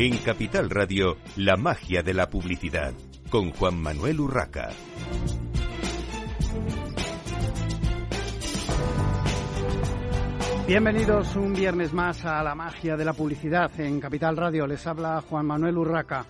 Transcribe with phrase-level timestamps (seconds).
[0.00, 2.92] En Capital Radio, la magia de la publicidad,
[3.30, 4.68] con Juan Manuel Urraca.
[10.68, 14.68] Bienvenidos un viernes más a la magia de la publicidad en Capital Radio.
[14.68, 16.24] Les habla Juan Manuel Urraca.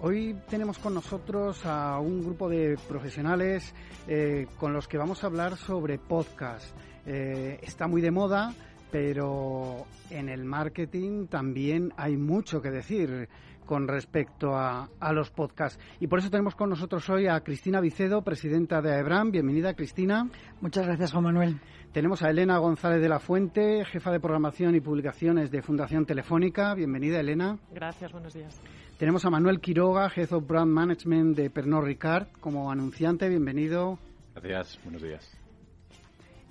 [0.00, 3.74] Hoy tenemos con nosotros a un grupo de profesionales
[4.08, 6.74] eh, con los que vamos a hablar sobre podcast.
[7.04, 8.54] Eh, está muy de moda,
[8.90, 13.28] pero en el marketing también hay mucho que decir
[13.70, 15.78] con respecto a, los podcasts.
[16.00, 19.30] Y por eso tenemos con nosotros hoy a Cristina Vicedo, presidenta de AEBRAM.
[19.30, 20.28] Bienvenida, Cristina.
[20.60, 21.60] Muchas gracias, Juan Manuel.
[21.92, 26.74] Tenemos a Elena González de la Fuente, jefa de programación y publicaciones de Fundación Telefónica.
[26.74, 27.58] Bienvenida, Elena.
[27.72, 28.60] Gracias, buenos días.
[28.98, 33.28] Tenemos a Manuel Quiroga, Head of Brand Management de Pernod Ricard, como anunciante.
[33.28, 34.00] Bienvenido.
[34.34, 35.39] Gracias, buenos días.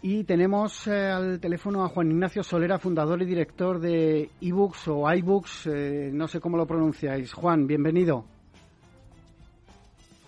[0.01, 5.13] Y tenemos eh, al teléfono a Juan Ignacio Solera, fundador y director de eBooks o
[5.13, 7.33] iBooks, eh, no sé cómo lo pronunciáis.
[7.33, 8.23] Juan, bienvenido.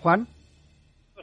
[0.00, 0.26] Juan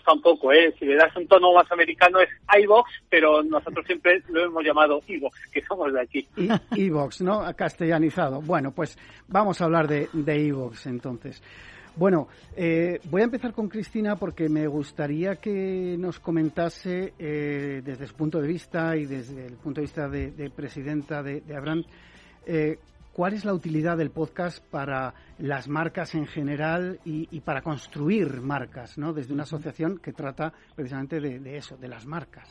[0.09, 0.73] tampoco, ¿eh?
[0.80, 2.30] Si le das un tono más americano es
[2.64, 6.27] iVox, pero nosotros siempre lo hemos llamado iVox, que somos de aquí.
[6.75, 7.44] iVox, ¿no?
[7.55, 8.42] Castellanizado.
[8.42, 11.44] Bueno, pues vamos a hablar de, de iVox entonces.
[11.95, 18.07] Bueno, eh, voy a empezar con Cristina porque me gustaría que nos comentase eh, desde
[18.07, 21.83] su punto de vista y desde el punto de vista de, presidenta de, de Abraham,
[22.45, 22.79] eh,
[23.19, 28.97] ¿Cuál es la utilidad del podcast para las marcas en general y, para construir marcas,
[28.97, 29.11] ¿no?
[29.11, 32.47] Desde una asociación que trata precisamente de eso, de las marcas.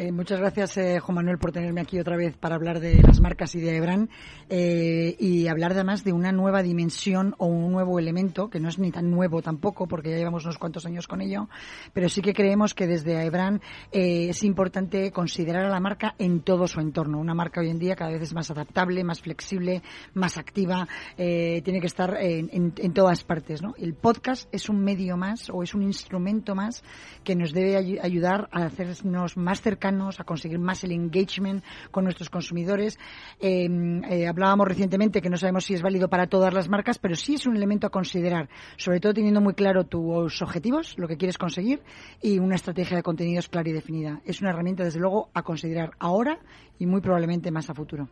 [0.00, 3.20] Eh, muchas gracias, eh, Juan Manuel, por tenerme aquí otra vez para hablar de las
[3.20, 4.08] marcas y de Ebran
[4.48, 8.78] eh, y hablar además de una nueva dimensión o un nuevo elemento, que no es
[8.78, 11.48] ni tan nuevo tampoco, porque ya llevamos unos cuantos años con ello,
[11.92, 13.60] pero sí que creemos que desde Ebran
[13.90, 17.18] es importante considerar a la marca en todo su entorno.
[17.18, 19.82] Una marca hoy en día cada vez es más adaptable, más flexible,
[20.14, 20.86] más activa,
[21.16, 23.62] tiene que estar en, en, todas partes.
[23.62, 23.74] ¿no?
[23.76, 26.84] El podcast es un medio más o es un instrumento más
[27.24, 32.28] que nos debe ayudar a hacernos más cercanos a conseguir más el engagement con nuestros
[32.28, 32.98] consumidores.
[33.40, 37.14] Em, eh, hablábamos recientemente que no sabemos si es válido para todas las marcas, pero
[37.14, 41.16] sí es un elemento a considerar, sobre todo teniendo muy claro tus objetivos, lo que
[41.16, 41.82] quieres conseguir
[42.20, 44.20] y una estrategia de contenidos clara y definida.
[44.24, 46.38] Es una herramienta, desde luego, a considerar ahora
[46.78, 48.08] y muy probablemente más a futuro.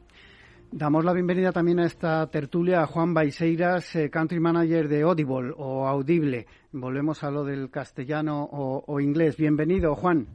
[0.72, 5.53] Damos la bienvenida también a esta tertulia a Juan Baiseiras, eh, Country Manager de Audible
[5.56, 6.47] o Audible.
[6.72, 9.36] Volvemos a lo del castellano o inglés.
[9.36, 10.26] Bienvenido, Juan.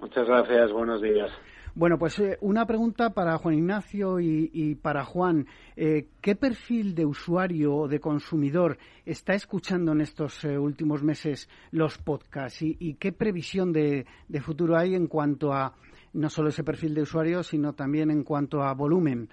[0.00, 1.30] Muchas gracias, buenos días.
[1.74, 5.46] Bueno, pues eh, una pregunta para Juan Ignacio y, para Juan.
[5.76, 11.48] Eh, ¿Qué perfil de usuario o de consumidor está escuchando en estos eh, últimos meses
[11.70, 14.06] los podcasts y, qué previsión de,
[14.42, 15.74] futuro hay en cuanto a
[16.12, 19.28] no solo ese perfil de usuario, sino también en cuanto a volumen?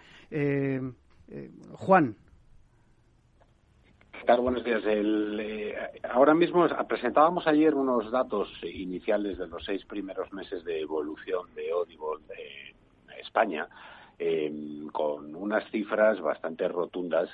[1.74, 2.16] Juan.
[4.26, 4.82] Buenos días.
[4.86, 11.54] Eh, ahora mismo presentábamos ayer unos datos iniciales de los seis primeros meses de evolución
[11.56, 13.68] de Audible de España,
[14.20, 14.52] eh,
[14.92, 17.30] con unas cifras bastante rotundas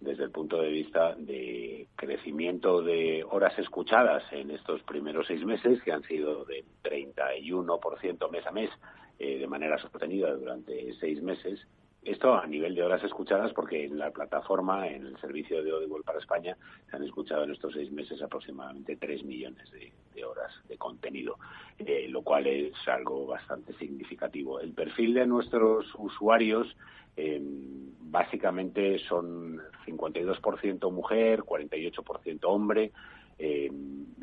[0.00, 5.82] desde el punto de vista de crecimiento de horas escuchadas en estos primeros seis meses,
[5.82, 8.70] que han sido de 31% mes a mes
[9.18, 11.60] eh, de manera sostenida durante seis meses,
[12.02, 16.02] esto a nivel de horas escuchadas, porque en la plataforma, en el servicio de Audible
[16.04, 16.56] para España,
[16.88, 19.92] se han escuchado en estos seis meses aproximadamente tres millones de,
[20.24, 21.38] horas de contenido,
[21.78, 24.58] eh, lo cual es algo bastante significativo.
[24.60, 26.76] El perfil de nuestros usuarios
[27.16, 32.92] eh, básicamente son 52% mujer, 48% hombre,
[33.38, 33.70] eh,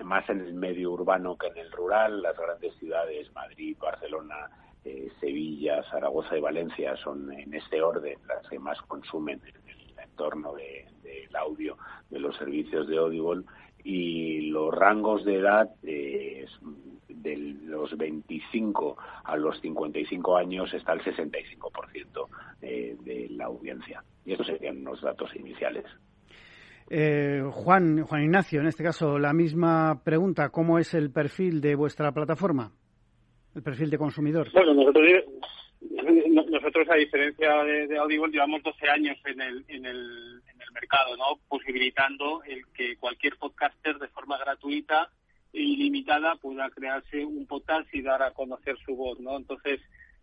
[0.03, 4.49] más en el medio urbano que en el rural, las grandes ciudades, Madrid, Barcelona,
[4.85, 9.99] eh, Sevilla, Zaragoza y Valencia son en este orden las que más consumen en el
[9.99, 11.75] entorno del audio
[12.11, 13.45] de los servicios de Audible
[13.83, 16.45] y los rangos de edad eh,
[17.09, 22.27] de los 25 a los 55 años está el 65%
[22.61, 24.03] eh, de la audiencia.
[24.23, 25.85] Y estos serían los datos iniciales.
[27.51, 30.49] Juan, Juan Ignacio, en este caso, la misma pregunta.
[30.49, 32.71] ¿Cómo es el perfil de vuestra plataforma?
[33.55, 34.51] El perfil de consumidor?
[34.51, 35.05] Bueno, nosotros,
[36.49, 40.41] nosotros a diferencia de, Audible, llevamos 12 años en el, en el,
[40.73, 41.39] mercado, ¿no?
[41.47, 45.09] Posibilitando el que cualquier podcaster de forma gratuita
[45.53, 49.37] e ilimitada pueda crearse un podcast y dar a conocer su voz, ¿no?
[49.37, 49.79] Entonces,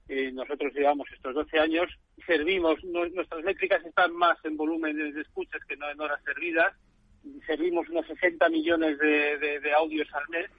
[0.08, 1.88] eh, nosotros llevamos estos 12 años,
[2.26, 6.74] servimos, nuestras métricas están más en volumen de escuchas que no en horas servidas,
[7.46, 10.50] servimos unos 60 millones de audios al mes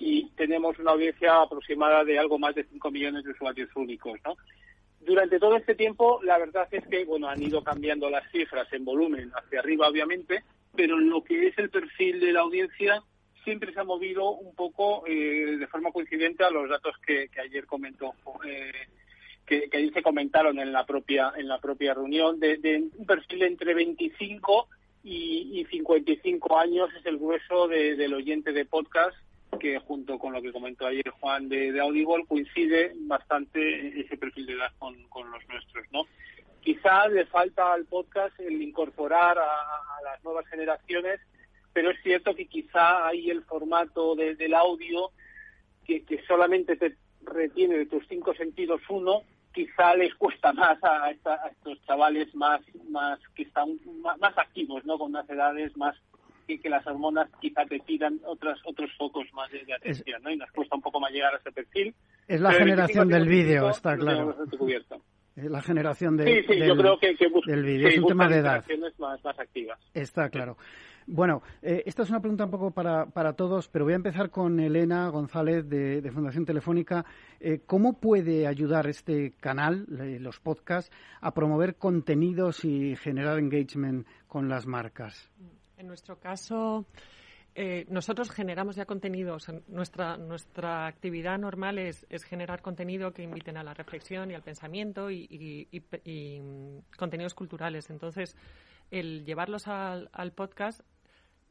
[0.00, 4.34] y tenemos una audiencia aproximada de algo más de 5 millones de usuarios únicos, ¿no?
[5.00, 8.84] Durante todo este tiempo, la verdad es que, bueno, han ido cambiando las cifras en
[8.84, 10.42] volumen hacia arriba, obviamente,
[10.74, 13.02] pero lo que es el perfil de la audiencia
[13.44, 17.66] siempre se ha movido un poco eh, de forma coincidente a los datos que, ayer
[17.66, 18.14] comentó
[18.46, 18.72] eh,
[19.46, 23.72] que, ayer se comentaron en la propia en la propia reunión de, un perfil entre
[23.72, 24.68] 25
[25.04, 29.16] y, y 55 años es el grueso del oyente de podcast
[29.58, 34.46] que junto con lo que comentó ayer Juan de, de Audible coincide bastante ese perfil
[34.46, 34.96] de edad con,
[35.30, 36.06] los nuestros, ¿no?
[36.60, 41.20] Quizá le falta al podcast el incorporar a, las nuevas generaciones,
[41.72, 45.10] pero es cierto que quizá hay el formato del audio
[45.84, 49.22] que, que solamente te retiene de tus cinco sentidos uno,
[49.52, 54.98] quizá les cuesta más a, estos chavales más más que están más, activos, ¿no?
[54.98, 55.96] Con unas edades más
[56.58, 60.30] que, las hormonas quizá te pidan otros otros focos más de, atención, ¿no?
[60.30, 61.94] Y nos cuesta un poco más llegar a ese perfil.
[62.26, 64.36] Es la generación del vídeo, está claro.
[65.36, 67.16] Es la generación de, sí, sí, del, yo creo que,
[67.46, 67.88] del vídeo.
[67.88, 68.64] es un tema de edad.
[68.98, 69.78] Más, más activas.
[69.94, 70.56] Está claro.
[71.06, 74.30] Bueno, eh, esta es una pregunta un poco para, para, todos, pero voy a empezar
[74.30, 77.04] con Elena González de, Fundación Telefónica.
[77.40, 84.48] Eh, ¿Cómo puede ayudar este canal, los podcasts, a promover contenidos y generar engagement con
[84.48, 85.30] las marcas?
[85.80, 86.84] En nuestro caso,
[87.54, 89.46] eh, nosotros generamos ya contenidos.
[89.66, 95.10] Nuestra, nuestra actividad normal es, generar contenido que inviten a la reflexión y al pensamiento
[95.10, 97.88] y, mm, contenidos culturales.
[97.88, 98.36] Entonces,
[98.90, 100.82] el llevarlos al, podcast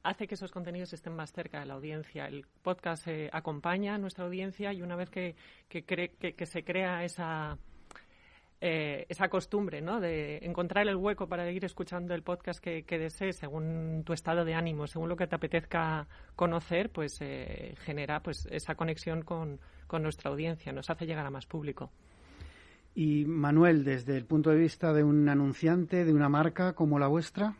[0.04, 2.28] hace que esos contenidos estén más cerca de la audiencia.
[2.28, 5.36] El podcast eh, acompaña a nuestra audiencia y una vez que,
[5.70, 7.58] que se crea esa
[8.61, 10.01] eh, esa costumbre, ¿no?
[10.01, 14.53] De encontrar el hueco para ir escuchando el podcast que, desees según tu estado de
[14.53, 20.03] ánimo, según lo que te apetezca conocer, pues eh, genera pues esa conexión con, con
[20.03, 21.89] nuestra audiencia, nos hace llegar a más público.
[22.95, 27.07] Y Manuel, desde el punto de vista de un anunciante, de una marca como la
[27.07, 27.56] vuestra.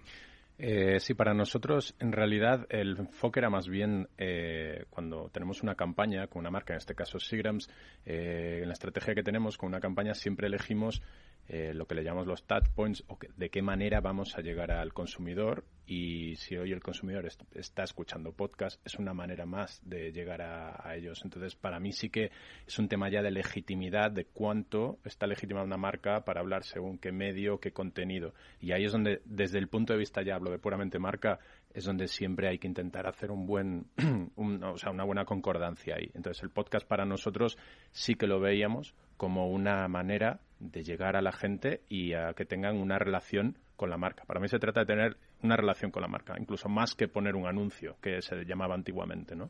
[0.62, 5.76] Eh, sí, para nosotros en realidad el enfoque era más bien eh, cuando tenemos una
[5.76, 7.70] campaña con una marca, en este caso Sigrams,
[8.06, 11.02] eh, en la estrategia que tenemos con una campaña siempre elegimos
[11.52, 14.70] eh, lo que le llamamos los touch points o de qué manera vamos a llegar
[14.70, 20.12] al consumidor y si hoy el consumidor está escuchando podcast es una manera más de
[20.12, 21.22] llegar a, ellos.
[21.24, 22.30] Entonces, para mí sí que
[22.68, 27.00] es un tema ya de legitimidad, de cuánto está legitimada una marca para hablar según
[27.00, 28.36] qué medio, qué contenido.
[28.62, 31.40] Y ahí es donde, desde el punto de vista ya hablo de puramente marca,
[31.74, 33.88] es donde siempre hay que intentar hacer un buen,
[34.36, 36.12] o sea, una buena concordancia ahí.
[36.14, 37.58] Entonces, el podcast para nosotros
[37.92, 42.46] sí que lo veíamos como una manera de llegar a la gente y a que
[42.46, 44.24] tengan una relación con la marca.
[44.26, 47.36] Para mí se trata de tener una relación con la marca, incluso más que poner
[47.36, 49.50] un anuncio, que se llamaba antiguamente, ¿no?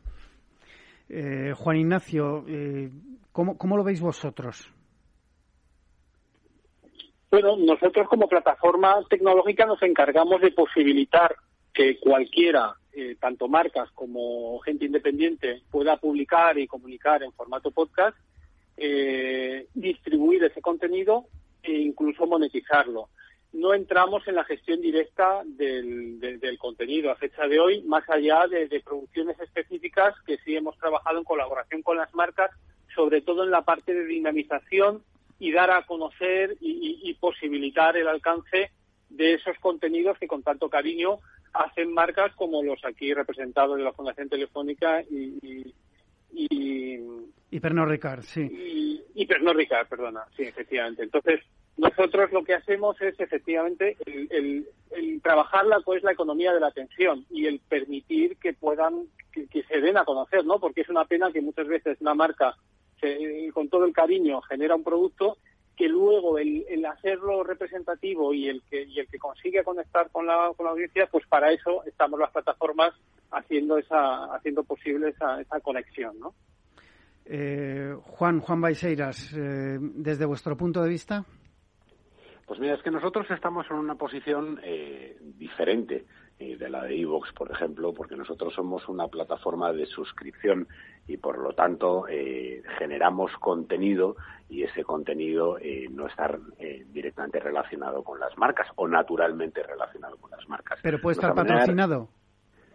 [1.08, 2.90] Eh, Juan Ignacio, eh,
[3.32, 4.74] ¿cómo, ¿cómo lo veis vosotros?
[7.30, 11.36] Bueno, nosotros como plataforma tecnológica nos encargamos de posibilitar
[11.72, 18.18] que cualquiera, eh, tanto marcas como gente independiente, pueda publicar y comunicar en formato podcast
[18.80, 21.26] eh, distribuir ese contenido
[21.62, 23.10] e incluso monetizarlo.
[23.52, 28.68] No entramos en la gestión directa del, contenido a fecha de hoy, más allá de,
[28.80, 32.52] producciones específicas que sí hemos trabajado en colaboración con las marcas,
[32.96, 35.04] sobre todo en la parte de dinamización
[35.40, 38.72] y dar a conocer y, posibilitar el alcance
[39.10, 41.20] de esos contenidos que con tanto cariño
[41.52, 45.74] hacen marcas como los aquí representados de la Fundación Telefónica y,
[46.32, 47.00] y,
[47.52, 48.42] y Pernod Ricard, sí.
[48.42, 51.04] Y, y Pernod Ricard, perdona, sí, efectivamente.
[51.04, 51.42] Entonces,
[51.80, 56.68] nosotros lo que hacemos es efectivamente el, el, trabajar la, pues, la economía de la
[56.68, 60.60] atención y el permitir que puedan, que, se den a conocer, ¿no?
[60.60, 62.56] Porque es una pena que muchas veces una marca,
[63.54, 65.38] con todo el cariño, genera un producto
[65.80, 70.28] que luego el, el, hacerlo representativo y el que y el que consigue conectar con
[70.28, 72.94] la, con la audiencia, pues para eso estamos las plataformas
[73.32, 76.34] haciendo esa haciendo posible esa, esa conexión, ¿no?
[77.24, 81.24] Eh, Juan, Juan Baiseiras, eh, desde vuestro punto de vista.
[82.46, 86.04] Pues mira, es que nosotros estamos en una posición eh, diferente
[86.40, 90.68] de la de Evox, por ejemplo, porque nosotros somos una plataforma de suscripción
[91.08, 92.06] y por lo tanto
[92.78, 94.16] generamos contenido
[94.50, 95.58] y ese contenido
[95.92, 96.40] no está
[96.88, 100.80] directamente relacionado con las marcas o naturalmente relacionado con las marcas.
[100.82, 102.10] Pero puede estar patrocinado.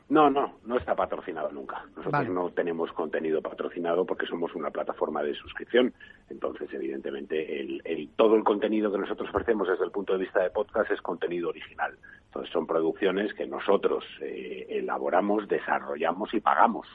[0.08, 1.82] No, no, no está patrocinado nunca.
[1.96, 5.94] Nosotros no tenemos contenido patrocinado porque somos una plataforma de suscripción.
[6.28, 10.50] Entonces, evidentemente, el, todo el contenido que nosotros ofrecemos desde el punto de vista de
[10.50, 11.96] podcast es contenido original.
[12.26, 16.86] Entonces, son producciones que nosotros eh, elaboramos, desarrollamos y pagamos.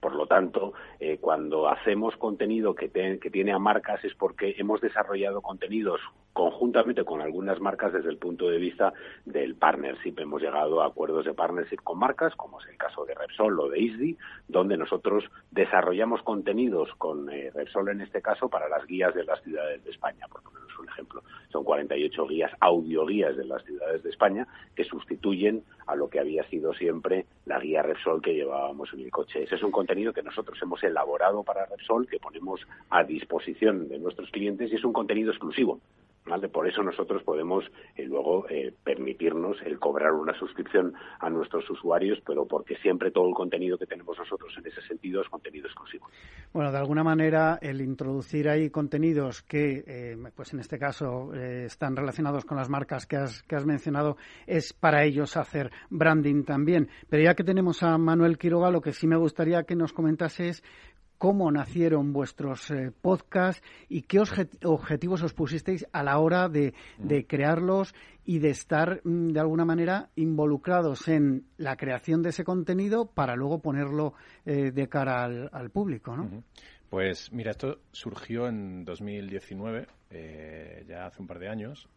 [0.00, 4.80] Por lo tanto, eh, cuando hacemos contenido que, que tiene a marcas es porque hemos
[4.80, 6.00] desarrollado contenidos
[6.36, 8.92] conjuntamente con algunas marcas desde el punto de vista
[9.24, 10.16] del partnership.
[10.18, 13.70] Hemos llegado a acuerdos de partnership con marcas, como es el caso de Repsol o
[13.70, 19.14] de ISDI, donde nosotros desarrollamos contenidos con eh, Repsol en este caso para las guías
[19.14, 21.22] de las ciudades de España, por ponernos un ejemplo.
[21.48, 26.44] Son 48 guías, audioguías de las ciudades de España que sustituyen a lo que había
[26.50, 29.44] sido siempre la guía Repsol que llevábamos en el coche.
[29.44, 33.98] Ese es un contenido que nosotros hemos elaborado para Repsol, que ponemos a disposición de
[33.98, 35.80] nuestros clientes y es un contenido exclusivo.
[36.52, 37.64] Por eso nosotros podemos
[37.94, 43.28] eh, luego eh, permitirnos el cobrar una suscripción a nuestros usuarios, pero porque siempre todo
[43.28, 46.08] el contenido que tenemos nosotros en ese sentido es contenido exclusivo.
[46.52, 51.94] Bueno, de alguna manera el introducir ahí contenidos que, eh, pues en este caso, están
[51.94, 54.16] relacionados con las marcas que has, que has mencionado,
[54.46, 56.88] es para ellos hacer branding también.
[57.08, 60.48] Pero ya que tenemos a Manuel Quiroga, lo que sí me gustaría que nos comentase
[60.48, 60.64] es
[61.18, 64.20] cómo nacieron vuestros eh, podcasts y qué
[64.64, 66.74] objetivos os pusisteis a la hora de,
[67.26, 67.94] crearlos
[68.24, 73.36] y de estar mm, de alguna manera involucrados en la creación de ese contenido para
[73.36, 76.42] luego ponerlo eh, de cara al, público, ¿no?
[76.88, 81.88] Pues mira, esto surgió en 2019, eh, ya hace un par de años.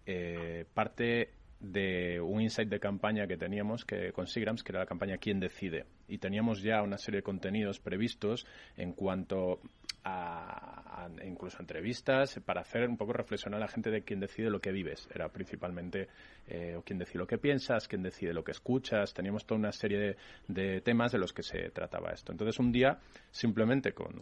[0.73, 5.17] parte de un insight de campaña que teníamos que, con Sigrams, que era la campaña
[5.17, 5.85] ¿Quién decide?
[6.07, 8.45] Y teníamos ya una serie de contenidos previstos
[8.77, 9.59] en cuanto
[10.03, 14.61] a, incluso entrevistas para hacer un poco reflexionar a la gente de quién decide lo
[14.61, 15.09] que vives.
[15.13, 16.07] Era principalmente
[16.47, 19.13] eh, quién decide lo que piensas, quién decide lo que escuchas.
[19.13, 20.15] Teníamos toda una serie
[20.47, 22.31] de, temas de los que se trataba esto.
[22.31, 22.99] Entonces un día,
[23.31, 24.15] simplemente con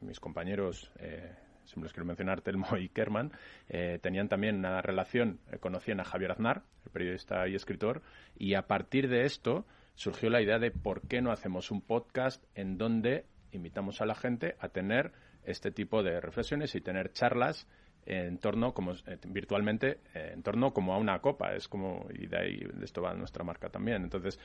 [0.00, 1.34] mis compañeros eh,
[1.68, 3.32] siempre quiero mencionar, Telmo y Kerman,
[3.68, 8.02] eh, tenían también una relación, eh, conocían a Javier Aznar, el periodista y escritor,
[8.36, 12.42] y a partir de esto surgió la idea de por qué no hacemos un podcast
[12.54, 15.12] en donde invitamos a la gente a tener
[15.44, 17.66] este tipo de reflexiones y tener charlas
[18.06, 22.38] en torno como eh, virtualmente en torno como a una copa es como y de
[22.38, 24.02] ahí de esto va nuestra marca también.
[24.02, 24.38] Entonces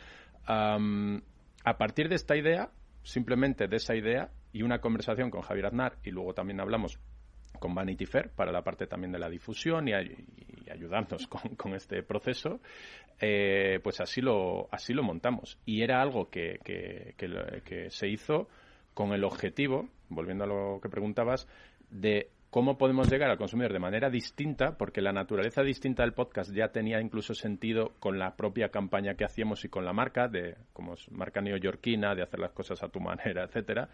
[0.45, 2.71] a partir de esta idea
[3.03, 6.99] simplemente de esa idea y una conversación con Javier Aznar y luego también hablamos
[7.59, 12.59] con Vanity Fair para la parte también de la difusión y, ayudarnos con, este proceso,
[13.19, 15.59] eh, pues así lo, así lo montamos.
[15.65, 17.15] Y era algo que, que,
[17.63, 18.47] que se hizo
[18.93, 21.47] con el objetivo, volviendo a lo que preguntabas,
[21.89, 26.53] de cómo podemos llegar al consumidor de manera distinta, porque la naturaleza distinta del podcast
[26.53, 30.55] ya tenía incluso sentido con la propia campaña que hacíamos y con la marca, de
[30.71, 33.89] como es marca neoyorquina, de hacer las cosas a tu manera, etcétera,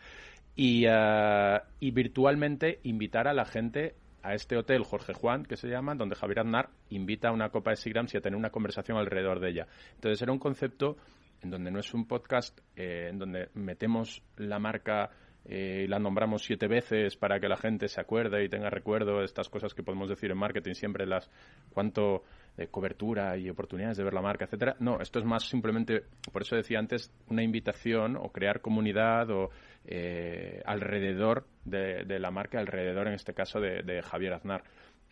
[0.58, 5.70] y, eh, y virtualmente invitar a la gente a este hotel Jorge Juan, que se
[5.70, 8.98] llama, donde Javier Aznar invita a una copa de Sigrams y a tener una conversación
[8.98, 9.68] alrededor de ella.
[9.96, 10.98] Entonces era un concepto
[11.42, 15.12] en donde no es un podcast, eh, en donde metemos la marca
[15.46, 19.25] eh, la nombramos siete veces para que la gente se acuerde y tenga recuerdo de
[19.25, 21.29] estas cosas que podemos decir en marketing siempre las
[21.74, 22.24] cuánto
[22.55, 24.75] de cobertura y oportunidades de ver la marca, etcétera.
[24.79, 29.50] No, esto es más simplemente, por eso decía antes, una invitación o crear comunidad o
[29.86, 34.63] eh, alrededor de, la marca, alrededor en este caso de, Javier Aznar.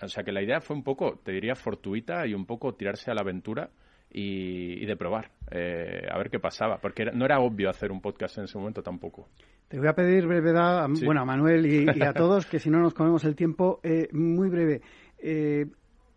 [0.02, 3.10] O sea que la idea fue un poco, te diría, fortuita y un poco tirarse
[3.10, 3.70] a la aventura
[4.12, 8.38] y, de probar, eh, a ver qué pasaba, porque no era obvio hacer un podcast
[8.38, 9.30] en ese momento tampoco.
[9.68, 12.94] Te voy a pedir brevedad, bueno, a Manuel y, a todos, que si no nos
[12.94, 14.82] comemos el tiempo, eh, muy breve.
[15.18, 15.66] Eh,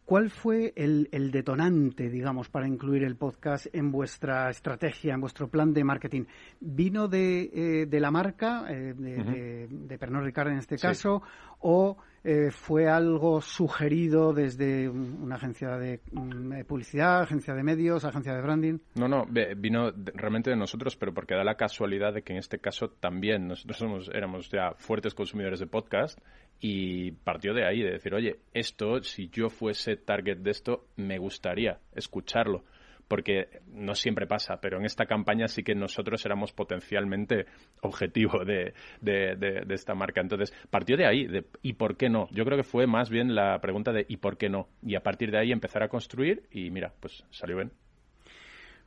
[0.04, 5.72] ¿Cuál fue el, detonante, digamos, para incluir el podcast en vuestra estrategia, en vuestro plan
[5.72, 6.24] de marketing?
[6.58, 11.22] ¿Vino de, de la marca, de, de, Pernod Ricard en este caso,
[11.60, 18.34] o eh, fue algo sugerido desde una agencia de mm, publicidad, agencia de medios, agencia
[18.34, 18.78] de branding?
[18.94, 22.58] No, no, vino realmente de nosotros, pero porque da la casualidad de que en este
[22.58, 26.18] caso también nosotros somos, éramos ya fuertes consumidores de podcast
[26.60, 31.18] y partió de ahí, de decir, oye, esto, si yo fuese target de esto, me
[31.18, 32.64] gustaría escucharlo
[33.10, 37.46] porque no siempre pasa, pero en esta campaña sí que nosotros éramos potencialmente
[37.82, 38.72] objetivo de,
[39.68, 40.20] esta marca.
[40.20, 42.28] Entonces, partió de ahí, de ¿y por qué no?
[42.30, 44.68] Yo creo que fue más bien la pregunta de ¿y por qué no?
[44.80, 47.72] Y a partir de ahí empezar a construir y mira, pues salió bien.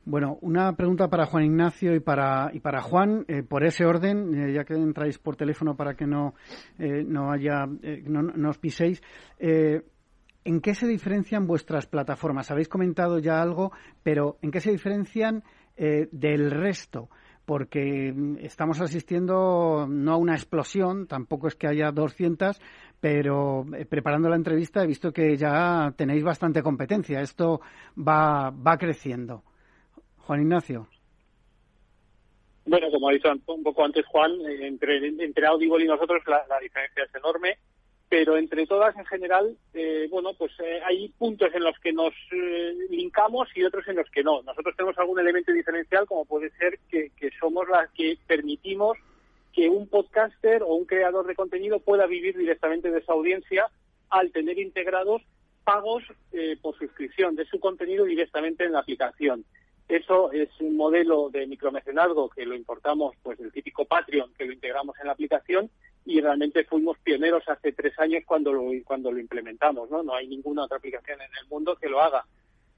[0.06, 4.34] Bueno, una pregunta para Juan Ignacio y para, y para Juan, eh, por ese orden,
[4.34, 6.34] eh, ya que entráis por teléfono para que no,
[6.78, 9.02] eh, no haya, no, no, os piséis.
[10.44, 12.50] ¿En qué se diferencian vuestras plataformas?
[12.50, 13.72] Habéis comentado ya algo,
[14.02, 15.42] pero ¿en qué se diferencian
[15.76, 17.08] eh, del resto?
[17.46, 22.60] Porque mm, estamos asistiendo no a una explosión, tampoco es que haya 200,
[23.00, 27.20] pero eh, preparando la entrevista he visto que ya tenéis bastante competencia.
[27.20, 27.60] Esto
[27.96, 29.42] va, va creciendo.
[30.18, 30.88] Juan Ignacio.
[32.66, 36.58] Bueno, como ha dicho un poco antes Juan, eh, entre, entre Audible y nosotros la,
[36.60, 37.58] diferencia es enorme,
[38.14, 42.14] pero entre todas en general, eh, bueno, pues eh, hay puntos en los que nos
[42.88, 44.40] linkamos y otros en los que no.
[44.42, 48.96] Nosotros tenemos algún elemento diferencial, como puede ser que, somos las que permitimos
[49.52, 53.66] que un podcaster o un creador de contenido pueda vivir directamente de esa audiencia
[54.10, 55.22] al tener integrados
[55.64, 56.04] pagos
[56.62, 59.44] por suscripción de su contenido directamente en la aplicación.
[59.88, 64.52] Eso es un modelo de micromecenazgo que lo importamos pues del típico Patreon que lo
[64.52, 65.68] integramos en la aplicación
[66.04, 69.90] y realmente fuimos pioneros hace tres años cuando lo, cuando lo implementamos.
[69.90, 70.02] ¿no?
[70.02, 72.24] no hay ninguna otra aplicación en el mundo que lo haga.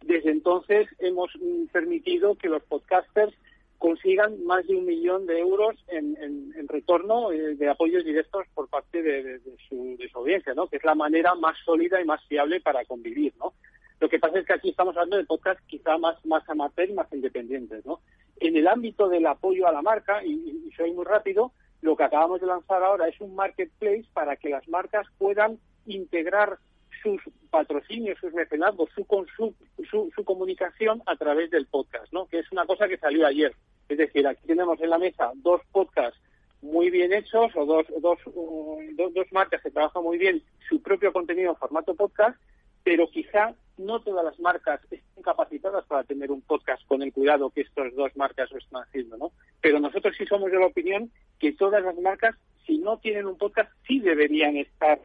[0.02, 3.34] Desde entonces hemos mm, permitido que los podcasters
[3.78, 6.16] consigan más de un millón de euros en,
[6.68, 10.66] retorno eh, de apoyos directos por parte de, su, de, su, audiencia, ¿no?
[10.66, 13.34] que es la manera más sólida y más fiable para convivir.
[13.38, 13.54] ¿no?
[14.00, 16.94] Lo que pasa es que aquí estamos hablando de podcast quizá más, más amateur y
[16.94, 18.00] más independientes, ¿no?
[18.38, 21.52] En el ámbito del apoyo a la marca, y, soy muy rápido,
[21.82, 26.58] lo que acabamos de lanzar ahora es un marketplace para que las marcas puedan integrar
[27.02, 29.06] sus patrocinios, sus mecenazgos, su,
[29.36, 32.26] su, su, comunicación a través del podcast, ¿no?
[32.26, 33.54] Que es una cosa que salió ayer.
[33.88, 36.18] Es decir, aquí tenemos en la mesa dos podcasts
[36.62, 41.12] muy bien hechos o dos, dos, dos, dos marcas que trabajan muy bien su propio
[41.12, 42.36] contenido en formato podcast
[42.86, 47.50] pero quizá no todas las marcas estén capacitadas para tener un podcast con el cuidado
[47.50, 49.32] que estas dos marcas lo están haciendo, ¿no?
[49.60, 53.36] Pero nosotros sí somos de la opinión que todas las marcas, si no tienen un
[53.36, 55.00] podcast, sí deberían estar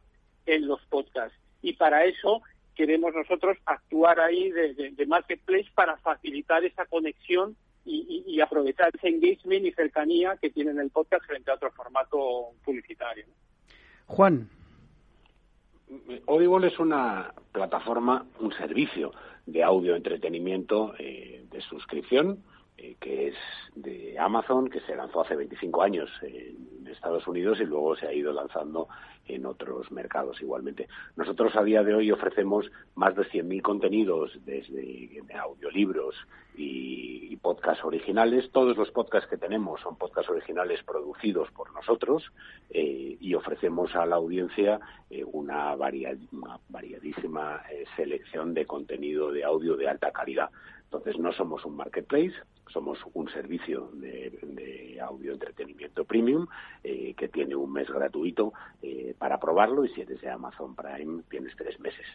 [0.45, 1.35] en los podcasts.
[1.63, 2.43] Y para eso
[2.75, 9.71] queremos nosotros actuar ahí de, marketplace para facilitar esa conexión y, aprovechar ese engagement y
[9.71, 13.25] cercanía que tienen el podcast frente a otro formato publicitario.
[14.05, 14.49] Juan,
[16.27, 19.11] Audible es una plataforma, un servicio
[19.45, 22.43] de audio entretenimiento eh, de suscripción
[22.77, 23.35] eh, que es
[23.75, 28.13] de Amazon, que se lanzó hace 25 años en Estados Unidos y luego se ha
[28.13, 28.87] ido lanzando
[29.35, 30.87] en otros mercados igualmente.
[31.15, 36.15] Nosotros a día de hoy ofrecemos más de 100.000 contenidos desde audiolibros
[36.55, 38.51] y, y podcasts originales.
[38.51, 42.31] Todos los podcasts que tenemos son podcasts originales producidos por nosotros
[42.69, 47.63] eh, y ofrecemos a la audiencia eh, una, variadísima
[47.95, 50.49] selección de contenido de audio de alta calidad.
[50.83, 52.33] Entonces no somos un marketplace,
[52.67, 56.47] somos un servicio de, audio entretenimiento premium
[56.83, 61.21] eh, que tiene un mes gratuito eh, para probarlo y si eres de Amazon Prime
[61.29, 62.07] tienes tres meses.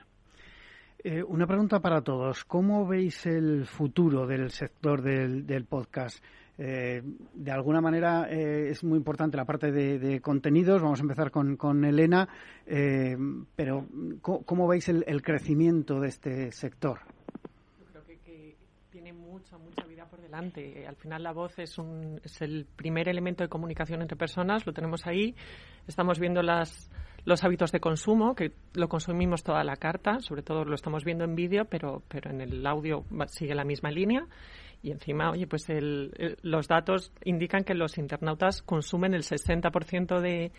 [1.04, 2.44] Eh, una pregunta para todos.
[2.44, 6.22] ¿Cómo veis el futuro del sector del, podcast?
[6.58, 10.82] de alguna manera es muy importante la parte de, contenidos.
[10.82, 12.26] Vamos a empezar con, Elena.
[12.64, 13.86] pero,
[14.22, 16.98] ¿cómo, veis el, crecimiento de este sector?
[19.12, 20.86] Mucha, mucha vida por delante.
[20.86, 24.72] Al final la voz es, un, es el primer elemento de comunicación entre personas, lo
[24.72, 25.34] tenemos ahí.
[25.86, 26.90] Estamos viendo las,
[27.24, 31.24] los hábitos de consumo, que lo consumimos toda la carta, sobre todo lo estamos viendo
[31.24, 34.26] en vídeo, pero, pero en el audio sigue la misma línea.
[34.82, 40.52] Y encima, oye, pues el, los datos indican que los internautas consumen el 60% de,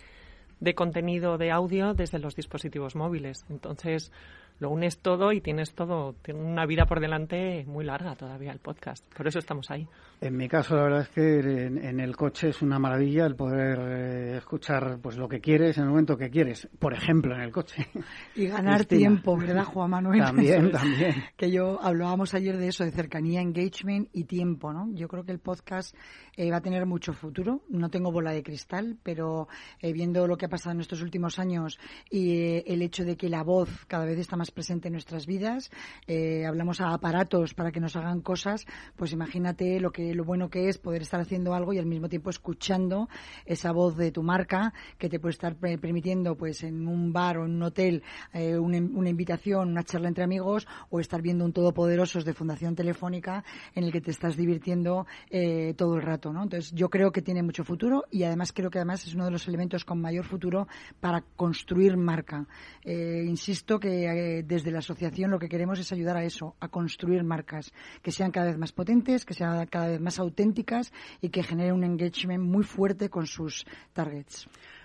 [0.60, 3.46] de contenido de audio desde los dispositivos móviles.
[3.50, 4.12] Entonces,
[4.60, 8.60] lo unes todo y tienes todo, tiene una vida por delante muy larga todavía el
[8.60, 9.06] podcast.
[9.16, 9.88] Por eso estamos ahí.
[10.20, 13.78] En mi caso, la verdad es que en, el coche es una maravilla el poder
[13.80, 16.68] eh, escuchar pues lo que quieres en el momento que quieres.
[16.80, 17.88] Por ejemplo, en el coche.
[18.36, 20.22] Y ganar tiempo, ¿verdad, Juan Manuel?
[20.22, 21.16] También, también.
[21.36, 24.88] Que yo hablábamos ayer de eso, de cercanía, engagement y tiempo, ¿no?
[24.94, 25.96] Yo creo que el podcast
[26.36, 27.64] eh, va a tener mucho futuro.
[27.70, 29.48] No tengo bola de cristal, pero
[29.82, 33.30] eh, viendo lo que ha pasado en estos últimos años y el hecho de que
[33.30, 35.72] la voz cada vez está más presente en nuestras vidas,
[36.08, 40.50] eh, hablamos a aparatos para que nos hagan cosas, pues imagínate lo que lo bueno
[40.50, 43.10] que es poder estar haciendo algo y al mismo tiempo escuchando
[43.46, 47.46] esa voz de tu marca que te puede estar permitiendo pues en un bar o
[47.46, 52.26] en un hotel eh, una, invitación, una charla entre amigos o estar viendo un Todopoderosos
[52.26, 56.44] de Fundación Telefónica en el que te estás divirtiendo eh, todo el rato, ¿no?
[56.44, 59.32] Entonces yo creo que tiene mucho futuro y además creo que además es uno de
[59.32, 60.68] los elementos con mayor futuro
[61.00, 62.46] para construir marca.
[62.86, 67.74] insisto que desde la asociación lo que queremos es ayudar a eso, a construir marcas
[68.02, 71.74] que sean cada vez más potentes, que sean cada vez más auténticas y que generen
[71.74, 74.17] un engagement muy fuerte con sus targets.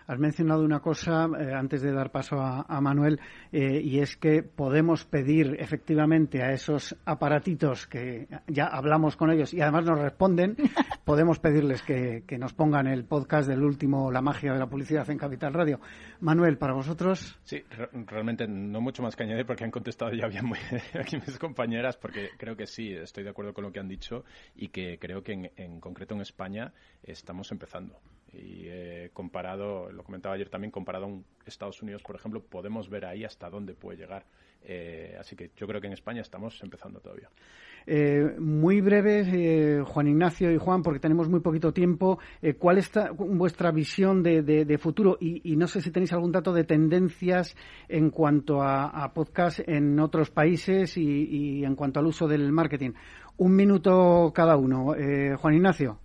[0.07, 3.21] Has mencionado una cosa eh, antes de dar paso a, Manuel,
[3.53, 9.55] eh, y es que podemos pedir efectivamente a esos aparatitos que ya hablamos con ellos
[9.55, 10.57] y además nos responden,
[11.05, 15.19] podemos pedirles que, nos pongan el podcast del último La magia de la publicidad en
[15.19, 15.81] Capital Radio.
[16.21, 17.39] Manuel, para vosotros.
[17.45, 17.63] Sí,
[18.07, 20.59] realmente no mucho más que añadir porque han contestado ya bien muy
[21.01, 24.25] aquí mis compañeras, porque creo que sí, estoy de acuerdo con lo que han dicho
[24.57, 26.73] y que creo que en, en concreto en España
[27.05, 28.01] estamos empezando.
[28.33, 33.05] Y eh, comparado, lo comentaba ayer también, comparado a Estados Unidos, por ejemplo, podemos ver
[33.05, 34.25] ahí hasta dónde puede llegar.
[34.65, 37.29] Eh, así que yo creo que en España estamos empezando todavía.
[37.85, 42.19] Eh, muy breve, Juan Ignacio y Juan, porque tenemos muy poquito tiempo.
[42.59, 45.19] ¿Cuál es vuestra visión de, futuro?
[45.21, 47.55] Y, no sé si tenéis algún dato de tendencias
[47.89, 52.93] en cuanto a, podcast en otros países y, y, en cuanto al uso del marketing.
[53.37, 54.95] Un minuto cada uno.
[55.37, 56.02] Juan Ignacio.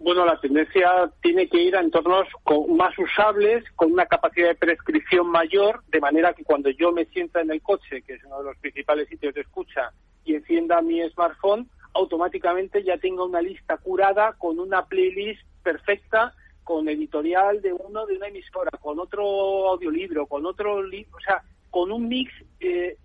[0.00, 2.26] Bueno, la tendencia tiene que ir a entornos
[2.70, 7.42] más usables, con una capacidad de prescripción mayor, de manera que cuando yo me sienta
[7.42, 9.92] en el coche, que es uno de los principales sitios de escucha,
[10.24, 16.34] y encienda mi smartphone, automáticamente ya tenga una lista curada con una playlist perfecta,
[16.64, 21.42] con editorial de uno de una emisora, con otro audiolibro, con otro libro, o sea,
[21.68, 22.96] con un mix eh,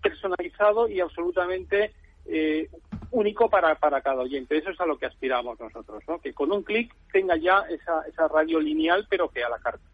[0.00, 1.90] personalizado y absolutamente
[2.26, 2.68] eh,
[3.10, 4.56] único para, para cada oyente.
[4.56, 6.20] Eso es a lo que aspiramos nosotros, ¿no?
[6.20, 9.84] que con un clic tenga ya esa, esa radio lineal, pero que a la carta.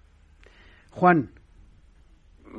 [0.90, 1.30] Juan.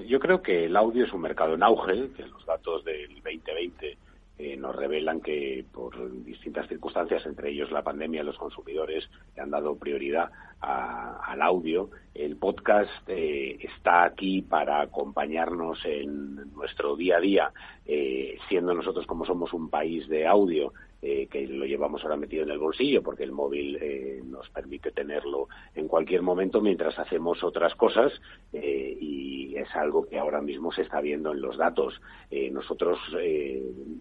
[0.08, 3.98] Yo creo que el audio es un mercado en auge, que los datos del 2020
[4.38, 5.96] eh, nos revelan que por
[6.26, 11.90] distintas circunstancias, entre ellos la pandemia, los consumidores le han dado prioridad al audio.
[12.14, 17.52] El podcast eh, está aquí para acompañarnos en nuestro día a día,
[17.86, 20.74] eh, siendo nosotros como somos un país de audio,
[21.08, 24.92] eh, que lo llevamos ahora metido en el bolsillo porque el móvil eh, nos permite
[24.92, 28.12] tenerlo en cualquier momento mientras hacemos otras cosas
[28.52, 32.02] eh, y es algo que ahora mismo se está viendo en los datos.
[32.52, 32.98] nosotros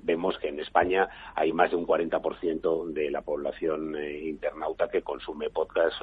[0.03, 5.51] vemos que en España hay más de un 40% de la población internauta que consume
[5.51, 6.03] podcast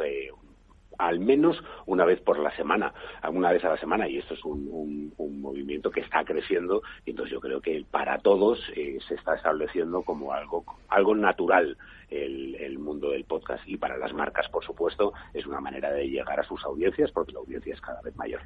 [1.02, 2.94] al menos una vez por la semana,
[3.30, 5.12] una vez a la semana, y esto es un,
[5.42, 10.04] movimiento que está creciendo, y entonces yo creo que para todos eh, se está estableciendo
[10.04, 11.76] como algo, algo natural
[12.10, 16.08] el, el, mundo del podcast, y para las marcas, por supuesto, es una manera de
[16.08, 18.42] llegar a sus audiencias, porque la audiencia es cada vez mayor.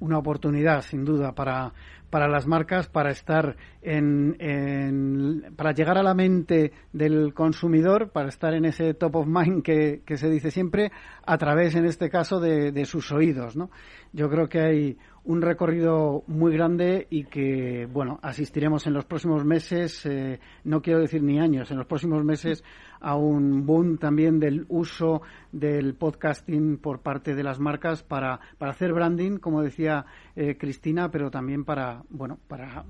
[0.00, 1.72] Una oportunidad, sin duda, para,
[2.14, 8.54] para las marcas para estar en, para llegar a la mente del consumidor, para estar
[8.54, 10.92] en ese top of mind que, que se dice siempre,
[11.26, 13.56] a través, en este caso, de, de sus oídos.
[13.56, 13.68] ¿no?
[14.12, 19.44] Yo creo que hay un recorrido muy grande y que, bueno, asistiremos en los próximos
[19.44, 22.62] meses, eh, no quiero decir ni años, en los próximos meses
[23.00, 28.72] a un boom también del uso del podcasting por parte de las marcas para, para
[28.72, 32.84] hacer branding, como decía eh, Cristina, pero también para, bueno, para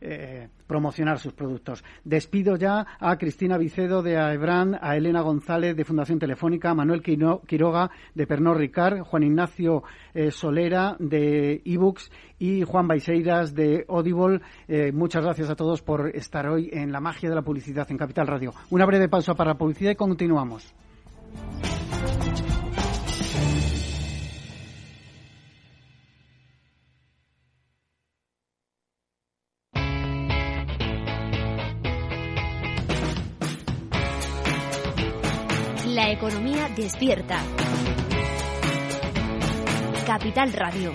[0.00, 1.84] eh, promocionar sus productos.
[2.04, 7.02] Despido ya a Cristina Vicedo de AEBRAN, a Elena González de Fundación Telefónica, a Manuel
[7.02, 9.82] Quiroga de Pernod Ricard, Juan Ignacio
[10.30, 14.40] Solera de ebooks y Juan Baiseiras de Audible.
[14.66, 17.98] Eh, muchas gracias a todos por estar hoy en la magia de la publicidad en
[17.98, 18.52] Capital Radio.
[18.70, 20.74] Una breve pausa para la publicidad y continuamos.
[36.80, 37.42] Despierta.
[40.06, 40.94] Capital Radio.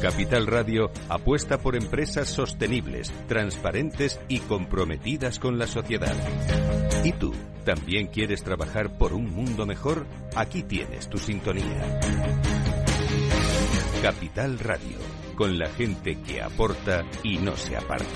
[0.00, 6.14] Capital Radio apuesta por empresas sostenibles, transparentes y comprometidas con la sociedad.
[7.02, 7.34] ¿Y tú?
[7.64, 10.06] ¿También quieres trabajar por un mundo mejor?
[10.36, 11.98] Aquí tienes tu sintonía.
[14.02, 14.98] Capital Radio,
[15.34, 18.06] con la gente que aporta y no se aparta.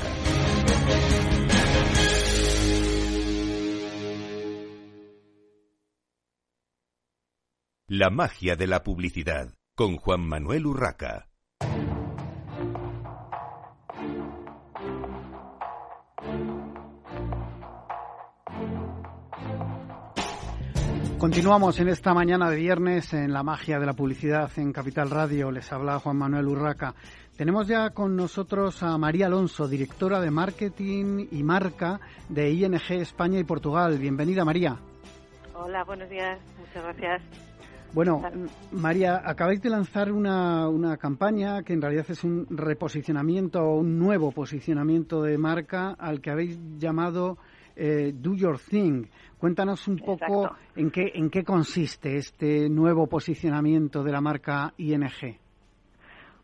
[7.89, 11.30] La magia de la publicidad, con Juan Manuel Urraca.
[21.21, 25.51] Continuamos en esta mañana de viernes en la magia de la publicidad en Capital Radio.
[25.51, 26.95] Les habla Juan Manuel Urraca.
[27.37, 33.39] Tenemos ya con nosotros a María Alonso, directora de marketing y marca de ING España
[33.39, 33.99] y Portugal.
[33.99, 34.79] Bienvenida, María.
[35.55, 36.39] Hola, buenos días.
[36.59, 37.23] Muchas gracias.
[37.93, 38.23] Bueno,
[38.73, 44.33] María, acabáis de lanzar una, una campaña que en realidad es un reposicionamiento, un nuevo
[44.33, 47.37] posicionamiento de marca al que habéis llamado
[47.81, 49.07] eh, Do Your Thing.
[49.39, 55.39] Cuéntanos un poco en qué, en qué consiste este nuevo posicionamiento de la marca ING.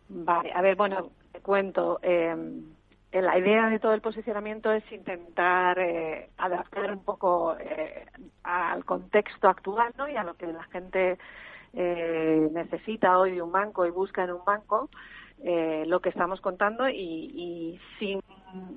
[0.08, 1.98] Vale, a ver, bueno, te cuento.
[2.02, 2.34] Eh,
[3.12, 8.06] la idea de todo el posicionamiento es intentar eh, adaptar un poco eh,
[8.42, 10.08] al contexto actual ¿no?
[10.08, 11.18] y a lo que la gente
[11.74, 14.88] eh, necesita hoy de un banco y busca en un banco.
[15.44, 18.22] Eh, lo que estamos contando y, y, sin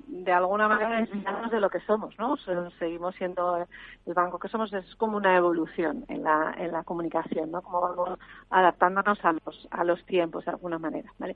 [0.07, 2.37] de alguna manera desviarnos de lo que somos, ¿no?
[2.77, 3.57] Seguimos siendo
[4.05, 7.61] el banco que somos, es como una evolución en la, en la comunicación, ¿no?
[7.61, 11.35] Como vamos adaptándonos a los, a los tiempos de alguna manera, ¿vale?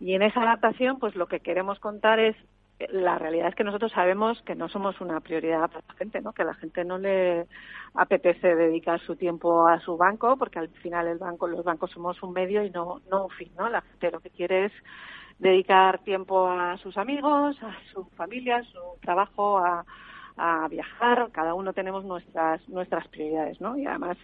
[0.00, 2.36] Y en esa adaptación, pues lo que queremos contar es
[2.90, 6.32] la realidad es que nosotros sabemos que no somos una prioridad para la gente, ¿no?
[6.32, 7.46] Que la gente no le
[7.94, 12.22] apetece dedicar su tiempo a su banco, porque al final el banco, los bancos somos
[12.22, 13.68] un medio y no, no un fin, ¿no?
[13.68, 14.72] La gente lo que quiere es
[15.38, 19.84] dedicar tiempo a sus amigos, a su familia, a su trabajo, a,
[20.36, 21.28] a viajar.
[21.32, 23.76] Cada uno tenemos nuestras, nuestras prioridades, ¿no?
[23.76, 24.16] Y además,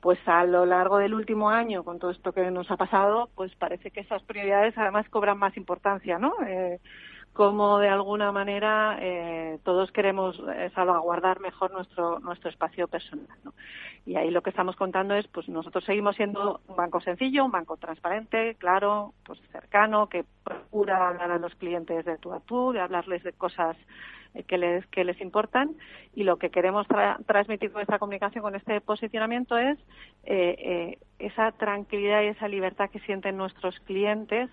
[0.00, 3.54] pues a lo largo del último año, con todo esto que nos ha pasado, pues
[3.56, 6.34] parece que esas prioridades además cobran más importancia, ¿no?
[6.46, 6.80] Eh,
[7.32, 13.38] como de alguna manera eh, todos queremos eh, salvaguardar mejor nuestro nuestro espacio personal.
[13.44, 13.54] ¿no?
[14.08, 17.50] Y ahí lo que estamos contando es, pues nosotros seguimos siendo un banco sencillo, un
[17.50, 22.72] banco transparente, claro, pues cercano, que procura hablar a los clientes de tú a tú,
[22.72, 23.76] de hablarles de cosas
[24.46, 25.74] que les que les importan
[26.14, 26.86] y lo que queremos
[27.26, 29.78] transmitir con esta comunicación con este posicionamiento es
[30.24, 34.50] eh, eh, esa tranquilidad y esa libertad que sienten nuestros clientes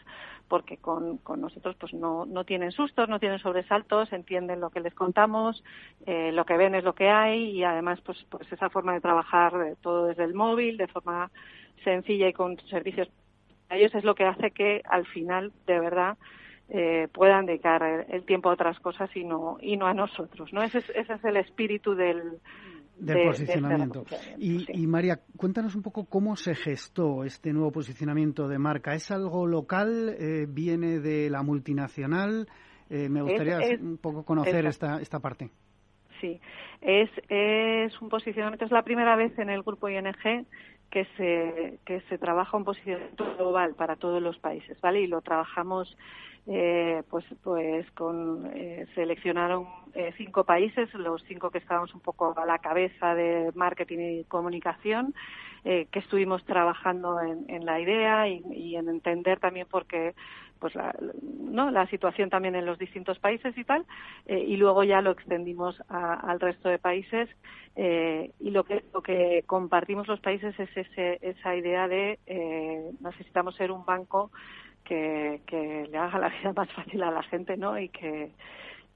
[0.47, 4.79] porque con, con nosotros pues no, no tienen sustos, no tienen sobresaltos, entienden lo que
[4.79, 5.63] les contamos,
[6.05, 9.01] eh, lo que ven es lo que hay y además pues, pues esa forma de
[9.01, 11.31] trabajar de todo desde el móvil, de forma
[11.83, 13.09] sencilla y con servicios
[13.69, 16.17] a ellos es lo que hace que al final de verdad
[16.69, 20.63] eh, puedan dedicar el, tiempo a otras cosas y no y no a nosotros no
[20.63, 22.39] ese es, ese es el espíritu del
[22.97, 24.06] del posicionamiento.
[24.38, 28.93] y, María, cuéntanos un poco cómo se gestó este nuevo posicionamiento de marca.
[28.93, 30.15] ¿Es algo local?
[30.17, 32.47] Eh, ¿Viene de la multinacional?
[32.89, 35.49] Eh, me gustaría un poco conocer esta, esta parte.
[36.21, 36.39] Sí,
[36.82, 40.45] es, es un posicionamiento, es la primera vez en el grupo ING
[40.89, 45.01] que se, que se trabaja un posicionamiento global para todos los países, ¿vale?
[45.01, 45.97] Y lo trabajamos
[46.47, 52.34] eh, pues pues con eh, seleccionaron eh, cinco países los cinco que estábamos un poco
[52.38, 55.13] a la cabeza de marketing y comunicación
[55.67, 60.13] eh, que estuvimos trabajando en, en la idea y, en entender también por qué
[60.60, 63.84] pues la, no la situación también en los distintos países y tal
[64.27, 67.29] eh, y luego ya lo extendimos a, al resto de países
[67.75, 72.19] eh, y lo que lo que compartimos los países es ese, esa idea de
[73.01, 74.29] necesitamos ser un banco
[74.85, 77.77] que, que le haga la vida más fácil a la gente, ¿no?
[77.77, 78.31] Y que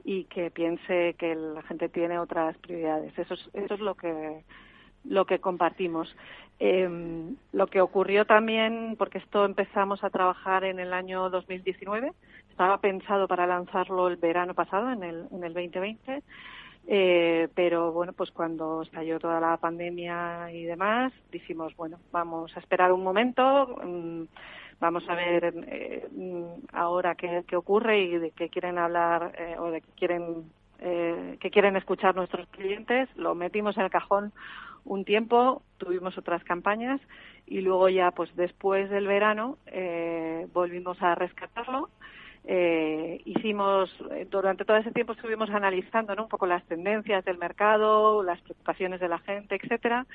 [0.06, 3.18] y que piense que la gente tiene otras prioridades.
[3.20, 4.44] Eso es, eso es lo que
[5.04, 6.16] lo que compartimos.
[6.60, 12.12] Eh, lo que ocurrió también, porque esto empezamos a trabajar en el año 2019,
[12.50, 16.22] estaba pensado para lanzarlo el verano pasado, en el, en el 2020,
[16.88, 22.60] eh, pero bueno, pues cuando estalló toda la pandemia y demás, dijimos, bueno, vamos a
[22.60, 23.76] esperar un momento.
[23.82, 24.28] Um,
[24.80, 26.08] Vamos a ver eh,
[26.72, 31.38] ahora qué, qué, ocurre y de qué quieren hablar eh, o de qué quieren, eh,
[31.42, 33.10] qué quieren escuchar nuestros clientes.
[33.16, 34.32] Lo metimos en el cajón
[34.86, 37.02] un tiempo, tuvimos otras campañas
[37.46, 41.90] y luego ya, pues después del verano, eh, volvimos a rescatarlo
[42.52, 46.24] eh, hicimos, eh, durante todo ese tiempo estuvimos analizando ¿no?
[46.24, 50.08] un poco las tendencias del mercado, las preocupaciones de la gente, etcétera,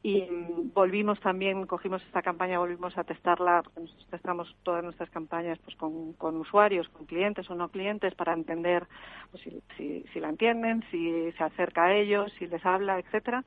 [0.00, 0.24] y
[0.72, 6.12] volvimos también, cogimos esta campaña, volvimos a testarla, nosotros testamos todas nuestras campañas pues con,
[6.12, 8.86] con usuarios, con clientes o no clientes, para entender
[9.32, 13.44] pues, si, si, si la entienden, si se acerca a ellos, si les habla, etcétera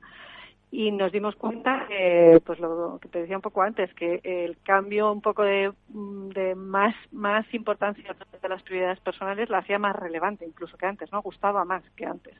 [0.76, 4.58] y nos dimos cuenta que, pues lo que te decía un poco antes, que el
[4.64, 9.94] cambio un poco de, de más, más importancia de las prioridades personales la hacía más
[9.94, 11.22] relevante incluso que antes, ¿no?
[11.22, 12.34] Gustaba más que antes.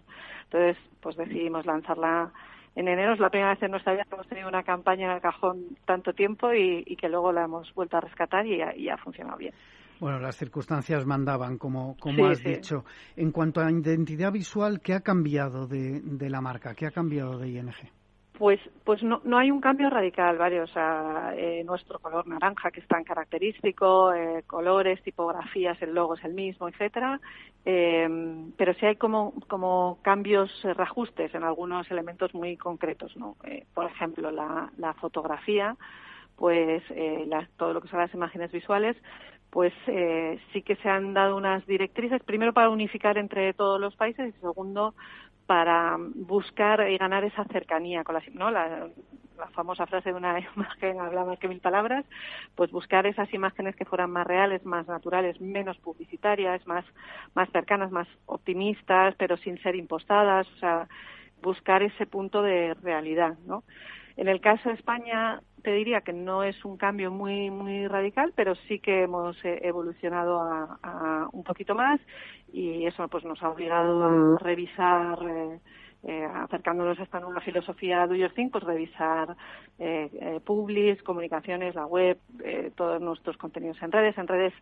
[0.46, 2.32] Entonces, pues decidimos lanzarla
[2.74, 3.12] en enero.
[3.12, 5.76] Es la primera vez en nuestra vida que hemos tenido una campaña en el cajón
[5.84, 9.38] tanto tiempo y, y que luego la hemos vuelto a rescatar y, y ha funcionado
[9.38, 9.54] bien.
[10.00, 12.84] Bueno, las circunstancias mandaban, como, como has dicho.
[13.14, 16.74] En cuanto a identidad visual, ¿qué ha cambiado de, de la marca?
[16.74, 17.70] ¿Qué ha cambiado de ING?
[18.36, 20.60] Pues, pues no, no hay un cambio radical, ¿vale?
[20.60, 20.66] O
[21.36, 26.34] eh, nuestro color naranja, que es tan característico, eh, colores, tipografías, el logo es el
[26.34, 27.20] mismo, etcétera.
[27.64, 28.08] Eh,
[28.56, 33.36] pero sí hay como, como cambios, eh, reajustes en algunos elementos muy concretos, ¿no?
[33.44, 35.76] Eh, por ejemplo, la, la fotografía,
[36.34, 36.82] pues
[37.28, 38.96] la, todo lo que son las imágenes visuales,
[39.54, 43.94] pues eh, sí que se han dado unas directrices, primero para unificar entre todos los
[43.94, 44.96] países y segundo
[45.46, 48.50] para buscar y ganar esa cercanía con la, ¿no?
[48.50, 48.88] la,
[49.38, 52.04] la famosa frase de una imagen habla más que mil palabras,
[52.54, 56.84] pues buscar esas imágenes que fueran más reales, más naturales, menos publicitarias, más,
[57.34, 60.88] más cercanas, más optimistas, pero sin ser impostadas, o sea,
[61.42, 63.64] buscar ese punto de realidad, ¿no?
[64.16, 68.32] En el caso de España, te diría que no es un cambio muy muy radical,
[68.36, 72.00] pero sí que hemos eh, evolucionado a, un poquito más
[72.52, 75.58] y eso pues nos ha obligado a revisar eh,
[76.06, 79.36] eh, acercándonos a esta nueva filosofía Do Your Thing, pues revisar
[79.78, 84.16] eh, eh, publis, comunicaciones, la web, eh, todos nuestros contenidos en redes.
[84.18, 84.52] En redes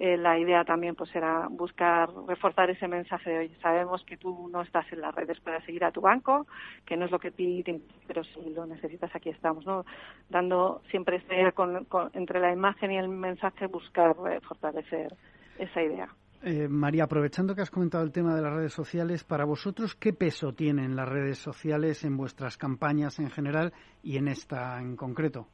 [0.00, 4.48] eh, la idea también pues era buscar reforzar ese mensaje de oye sabemos que tú
[4.50, 6.46] no estás en las redes para seguir a tu banco
[6.86, 9.84] que no es lo que te, pero si lo necesitas aquí estamos no
[10.30, 15.14] dando siempre este con, entre la imagen y el mensaje buscar eh, fortalecer
[15.58, 16.08] esa idea
[16.42, 20.14] eh, María, aprovechando que has comentado el tema de las redes sociales, para vosotros, ¿qué
[20.14, 25.48] peso tienen las redes sociales en vuestras campañas en general y en esta en concreto?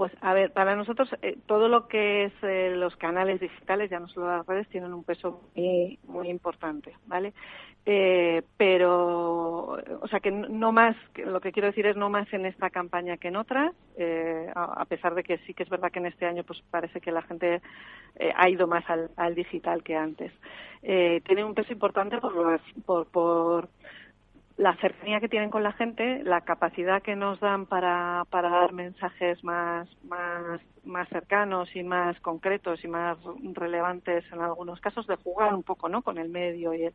[0.00, 4.00] Pues a ver, para nosotros eh, todo lo que es eh, los canales digitales, ya
[4.00, 7.34] no solo las redes, tienen un peso muy, muy importante, ¿vale?
[7.84, 12.46] Eh, pero, o sea que no más, lo que quiero decir es no más en
[12.46, 15.90] esta campaña que en otras, eh, a, a, pesar de que sí que es verdad
[15.92, 17.60] que en este año pues parece que la gente
[18.16, 20.32] eh, ha ido más al, al digital que antes.
[20.82, 23.68] Eh, tiene un peso importante por, por, por
[24.60, 28.74] la cercanía que tienen con la gente, la capacidad que nos dan para, para dar
[28.74, 33.16] mensajes más, más, más cercanos y más concretos y más
[33.54, 36.02] relevantes en algunos casos, de jugar un poco ¿no?
[36.02, 36.92] con el medio y el,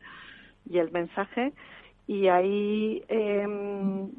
[0.70, 1.52] y el mensaje.
[2.08, 3.44] Y ahí eh,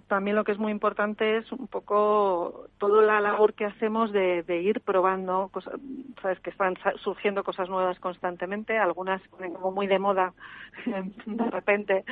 [0.08, 4.44] también lo que es muy importante es un poco toda la labor que hacemos de,
[4.44, 5.76] de ir probando cosas,
[6.22, 10.34] sabes que están surgiendo cosas nuevas constantemente, algunas como muy de moda
[11.26, 12.04] de repente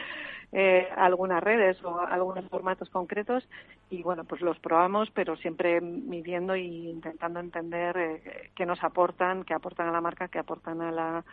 [0.53, 3.47] eh, algunas redes o algunos formatos concretos
[3.89, 9.43] y bueno pues los probamos pero siempre midiendo e intentando entender eh, qué nos aportan,
[9.43, 11.25] qué aportan a la marca, qué aportan a la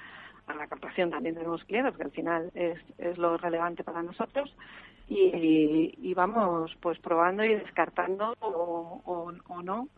[0.55, 4.55] la captación también de nuevos clientes, que al final es, es lo relevante para nosotros.
[5.09, 9.89] Y, y vamos pues probando y descartando o, o, o no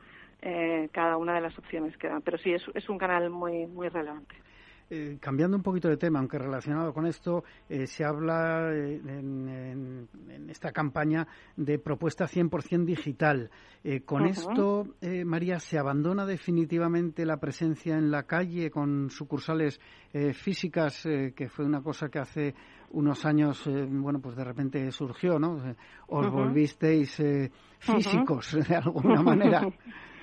[0.42, 2.22] eh, cada una de las opciones que dan.
[2.22, 4.34] Pero sí, es, es un canal muy, muy relevante.
[4.90, 9.48] Eh, cambiando un poquito de tema, aunque relacionado con esto, eh, se habla eh, en,
[9.48, 13.50] en, en, esta campaña de propuesta 100% digital.
[13.82, 14.30] Eh, con uh -huh.
[14.30, 19.80] esto, eh, María, ¿se abandona definitivamente la presencia en la calle con sucursales
[20.12, 21.02] eh, físicas,
[21.34, 22.54] que fue una cosa que hace
[22.90, 25.54] unos años, bueno, pues de repente surgió, ¿no?
[26.06, 26.30] Os uh -huh.
[26.30, 27.20] volvisteis
[27.78, 28.68] físicos uh -huh.
[28.68, 29.60] de alguna manera.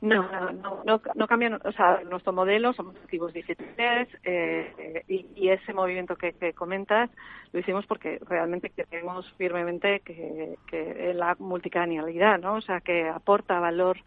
[0.00, 0.22] No,
[0.52, 5.74] no, no, no cambian, o sea, nuestro modelo somos activos digitales eh, y, y, ese
[5.74, 7.10] movimiento que, que, comentas
[7.52, 10.56] lo hicimos porque realmente creemos firmemente que,
[11.14, 12.54] la multicanalidad, ¿no?
[12.54, 13.98] O sea, que aporta valor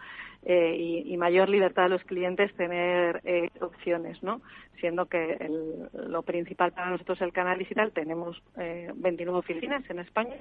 [0.45, 4.41] eh, y, mayor libertad a los clientes tener eh, opciones, ¿no?
[4.79, 9.87] Siendo que el, lo principal para nosotros es el canal digital, tenemos eh, 29 oficinas
[9.89, 10.35] en España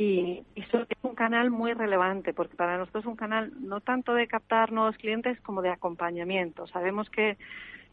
[0.00, 4.14] y, solo es un canal muy relevante, porque para nosotros es un canal no tanto
[4.14, 6.66] de captar nuevos clientes como de acompañamiento.
[6.68, 7.36] Sabemos que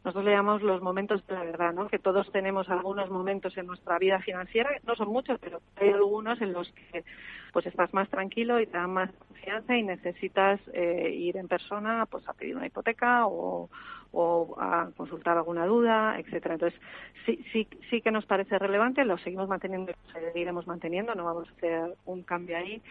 [0.07, 1.89] nosotros le llamamos los momentos de la verdad, ¿no?
[1.89, 6.39] Que todos tenemos algunos momentos en nuestra vida financiera, no son muchos, pero hay algunos
[6.39, 7.03] en los que
[7.51, 12.05] pues estás más tranquilo y te dan más confianza y necesitas eh, ir en persona
[12.05, 13.69] pues a pedir una hipoteca o,
[14.13, 16.53] o a consultar alguna duda, etcétera.
[16.53, 16.79] Entonces,
[17.25, 21.49] sí, sí, sí que nos parece relevante, lo seguimos manteniendo y seguiremos manteniendo, no vamos
[21.49, 22.81] a hacer un cambio ahí.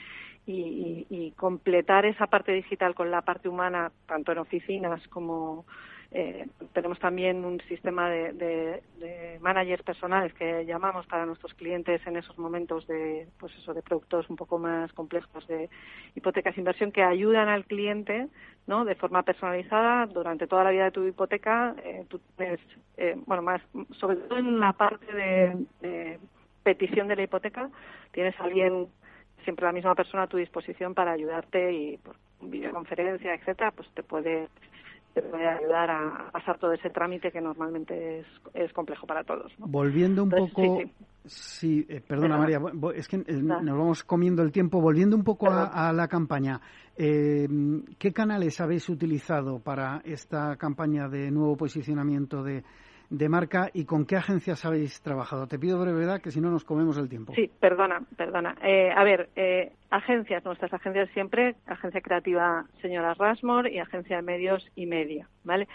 [0.48, 5.64] Y, y, y completar esa parte digital con la parte humana, tanto en oficinas como
[6.18, 12.16] eh, tenemos también un sistema de, de, managers personales que llamamos para nuestros clientes en
[12.16, 15.68] esos momentos de, pues eso, de productos un poco más complejos de
[16.14, 18.28] hipotecas de inversión que ayudan al cliente,
[18.66, 18.86] ¿no?
[18.86, 21.76] De forma personalizada durante toda la vida de tu hipoteca.
[21.84, 22.60] Eh, tú tienes,
[22.96, 23.60] eh, bueno, más,
[23.98, 26.18] sobre todo en la parte de,
[26.62, 27.68] petición de la hipoteca,
[28.12, 28.86] tienes a alguien
[29.44, 34.02] siempre la misma persona a tu disposición para ayudarte y por videoconferencia, etcétera, pues te
[34.02, 34.48] puede
[35.16, 39.50] te puede ayudar a pasar todo ese trámite que normalmente es, es complejo para todos.
[39.56, 40.82] Volviendo un poco,
[41.24, 42.60] sí, eh, perdona María,
[42.94, 44.78] es que eh, nos vamos comiendo el tiempo.
[44.78, 46.60] Volviendo un poco a, la campaña,
[46.98, 47.48] eh,
[47.98, 52.62] ¿qué canales habéis utilizado para esta campaña de nuevo posicionamiento de
[53.10, 55.46] de marca y con qué agencias habéis trabajado.
[55.46, 57.34] Te pido brevedad, que si no nos comemos el tiempo.
[57.34, 58.56] Sí, perdona, perdona.
[58.62, 64.22] Eh, a ver, eh, agencias, nuestras agencias siempre, Agencia Creativa Señora Rasmor y Agencia de
[64.22, 65.68] Medios y Media, ¿vale?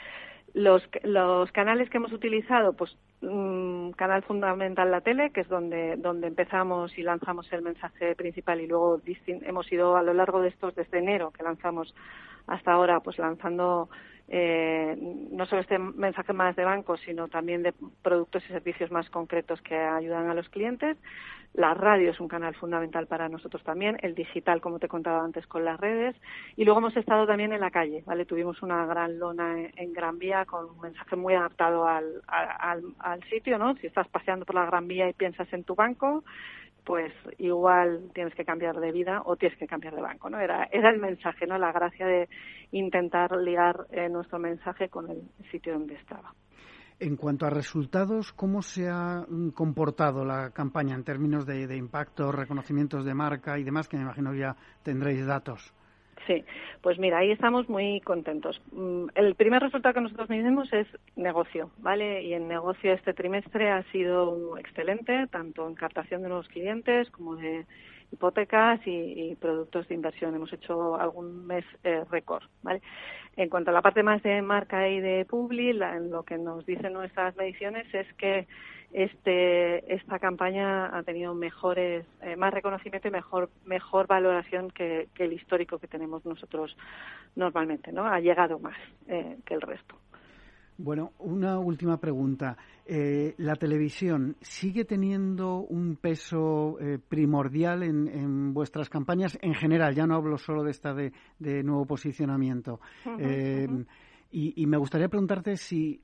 [0.53, 5.95] Los, los canales que hemos utilizado, pues mm, canal fundamental la tele, que es donde,
[5.95, 10.49] donde empezamos y lanzamos el mensaje principal y luego hemos ido a lo largo de
[10.49, 11.95] estos, desde enero que lanzamos
[12.47, 13.89] hasta ahora, pues lanzando
[14.33, 14.95] eh,
[15.29, 19.61] no solo este mensaje más de banco, sino también de productos y servicios más concretos
[19.61, 20.97] que ayudan a los clientes.
[21.53, 25.45] La radio es un canal fundamental para nosotros también, el digital, como te contaba antes,
[25.47, 26.15] con las redes.
[26.55, 28.25] Y luego hemos estado también en la calle, ¿vale?
[28.25, 33.21] Tuvimos una gran lona en, Gran Vía con un mensaje muy adaptado al, al, al
[33.25, 33.75] sitio, ¿no?
[33.75, 36.23] Si estás paseando por la Gran Vía y piensas en tu banco,
[36.83, 40.39] pues igual tienes que cambiar de vida o tienes que cambiar de banco, ¿no?
[40.39, 41.57] Era, era el mensaje, ¿no?
[41.57, 42.29] La gracia de
[42.71, 45.21] intentar ligar eh, nuestro mensaje con el
[45.51, 46.33] sitio donde estaba.
[46.99, 51.75] En cuanto a resultados, ¿cómo se ha mm, comportado la campaña en términos de, de
[51.75, 55.73] impacto, reconocimientos de marca y demás, que me imagino ya tendréis datos?
[56.27, 56.43] Sí,
[56.81, 58.61] pues mira, ahí estamos muy contentos.
[58.71, 62.21] Mm, el primer resultado que nosotros medimos es negocio, ¿vale?
[62.23, 67.35] Y en negocio este trimestre ha sido excelente, tanto en captación de nuevos clientes como
[67.35, 67.65] de
[68.11, 70.35] hipotecas y, productos de inversión.
[70.35, 72.81] Hemos hecho algún mes eh, récord, ¿vale?
[73.37, 76.93] En cuanto a la parte más de marca y de publi, lo que nos dicen
[76.93, 78.47] nuestras mediciones es que
[78.93, 85.33] este, esta campaña ha tenido mejores, eh, más reconocimiento y mejor, mejor valoración que, el
[85.33, 86.75] histórico que tenemos nosotros
[87.35, 88.05] normalmente, ¿no?
[88.05, 88.75] Ha llegado más
[89.07, 89.95] eh, que el resto.
[90.77, 92.57] Bueno, una última pregunta.
[92.85, 96.77] Eh, ¿La televisión sigue teniendo un peso
[97.07, 99.93] primordial en, vuestras campañas en general?
[99.93, 101.11] Ya no hablo solo de esta de,
[101.63, 102.79] nuevo posicionamiento.
[104.31, 106.01] y, me gustaría preguntarte si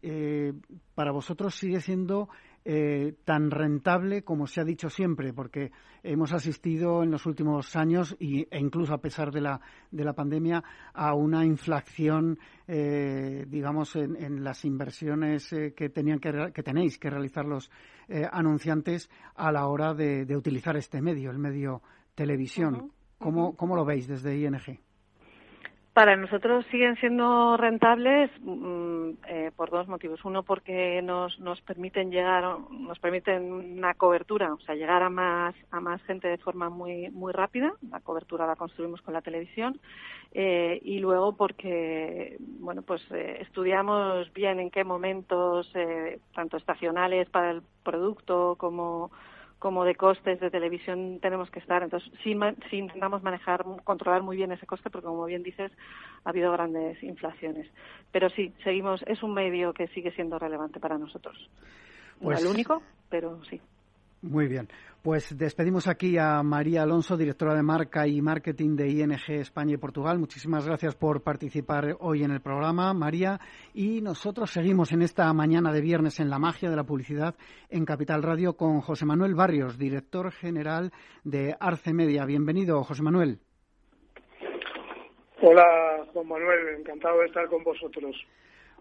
[0.94, 2.30] para vosotros sigue siendo
[2.70, 5.72] eh, tan rentable como se ha dicho siempre, porque
[6.04, 10.12] hemos asistido en los últimos años y, e incluso a pesar de la, de la
[10.12, 10.62] pandemia
[10.94, 12.38] a una inflación,
[12.68, 17.72] eh, digamos, en, las inversiones eh, que, tenían que, que, tenéis que realizar los
[18.34, 21.82] anunciantes a la hora de, utilizar este medio, el medio
[22.16, 22.92] televisión.
[23.18, 24.87] ¿Cómo, ¿Cómo lo veis desde ING?
[25.98, 30.24] Para nosotros siguen siendo rentables mm, eh, por dos motivos.
[30.26, 35.56] Uno, porque nos, nos permiten llegar, nos permiten una cobertura, o sea, llegar a más,
[35.72, 37.74] a más gente de forma muy, muy rápida.
[37.90, 39.80] La cobertura la construimos con la televisión.
[40.34, 45.74] Eh, y luego porque, bueno, pues eh, estudiamos bien en qué momentos,
[46.36, 49.10] tanto estacionales para el producto como
[49.68, 51.84] como de costes de televisión tenemos que estar.
[51.84, 52.32] Entonces, sí,
[52.72, 55.74] intentamos manejar, controlar muy bien ese coste, porque como bien dices,
[56.24, 57.68] ha habido grandes inflaciones.
[58.14, 61.36] Pero sí, seguimos, es un medio que sigue siendo relevante para nosotros.
[62.22, 63.60] no el pues único, pero sí.
[64.22, 64.68] Muy bien.
[65.04, 69.78] Pues despedimos aquí a María Alonso, directora de marca y marketing de ING España y
[69.78, 70.20] Portugal.
[70.20, 73.40] Muchísimas gracias por participar hoy en el programa, María.
[73.74, 77.36] Y nosotros seguimos en esta mañana de viernes en la magia de la publicidad
[77.70, 80.92] en Capital Radio con José Manuel Barrios, director general
[81.24, 82.26] de Arce Media.
[82.26, 83.40] Bienvenido, José Manuel.
[85.42, 86.80] Hola, Juan Manuel.
[86.80, 88.16] Encantado de estar con vosotros.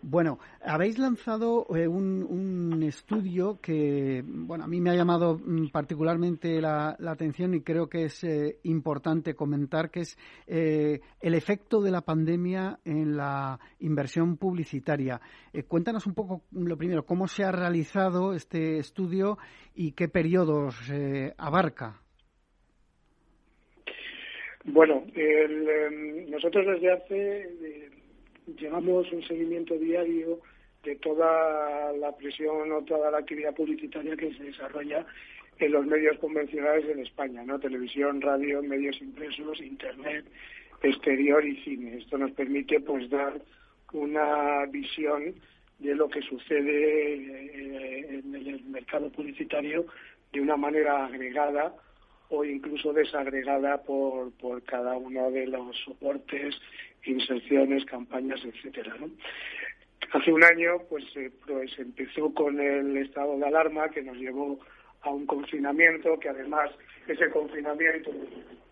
[0.02, 6.60] Bueno, habéis lanzado eh, un, estudio que, bueno, a mí me ha llamado mm, particularmente
[6.60, 11.90] la, atención y creo que es eh, importante comentar, que es eh, el efecto de
[11.90, 15.20] la pandemia en la inversión publicitaria.
[15.66, 19.38] cuéntanos un poco, lo primero, cómo se ha realizado este estudio
[19.74, 20.76] y qué periodos
[21.38, 22.00] abarca.
[24.64, 27.95] Bueno, em, nosotros desde hace
[28.58, 30.40] llevamos un seguimiento diario
[30.82, 35.04] de toda la presión o toda la actividad publicitaria que se desarrolla
[35.58, 37.58] en los medios convencionales en España, ¿no?
[37.58, 40.26] Televisión, radio, medios impresos, internet,
[40.82, 41.96] exterior y cine.
[41.96, 43.40] Esto nos permite pues dar
[43.92, 45.34] una visión
[45.78, 49.86] de lo que sucede eh, en el mercado publicitario
[50.32, 51.74] de una manera agregada
[52.28, 56.54] o incluso desagregada por, por cada uno de los soportes
[57.06, 58.96] inserciones, campañas, etcétera.
[60.12, 64.58] Hace un año, pues, eh, pues empezó con el estado de alarma que nos llevó
[65.02, 66.70] a un confinamiento, que además
[67.06, 68.10] ese confinamiento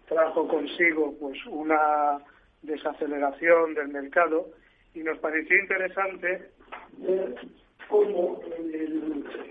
[0.07, 2.19] trajo consigo, pues, una
[2.63, 4.51] desaceleración del mercado
[4.95, 6.51] y nos pareció interesante
[6.99, 7.35] ver
[7.89, 8.41] cómo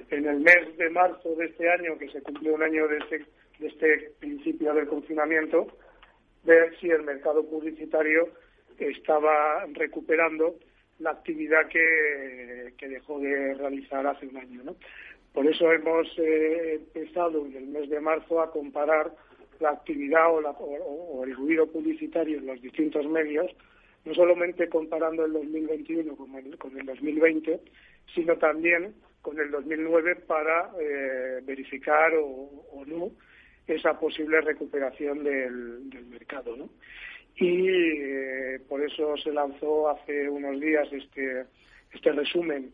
[0.09, 3.25] en el, mes de marzo de este año, que se cumplió un año de este,
[3.59, 5.67] de este principio del confinamiento,
[6.43, 8.29] ver si el mercado publicitario
[8.79, 10.55] estaba recuperando
[10.99, 14.63] la actividad que, dejó de realizar hace un año.
[14.63, 14.75] ¿no?
[15.33, 19.11] Por eso hemos eh, empezado en el mes de marzo a comparar
[19.59, 23.49] la actividad o, el ruido publicitario en los distintos medios,
[24.05, 27.59] no solamente comparando el 2021 con el, con el 2020,
[28.13, 33.11] sino también con el 2009 para eh, verificar o, no
[33.65, 36.57] esa posible recuperación del, del mercado.
[36.57, 36.69] ¿no?
[37.35, 41.45] Y eh, por eso se lanzó hace unos días este,
[41.91, 42.71] este resumen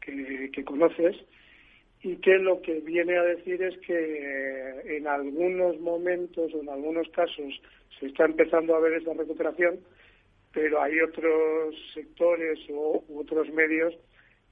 [0.00, 1.16] que, que, conoces.
[2.02, 6.68] Y que lo que viene a decir es que eh, en algunos momentos o en
[6.68, 7.60] algunos casos
[7.98, 9.80] se está empezando a ver esa recuperación,
[10.52, 13.94] pero hay otros sectores o otros medios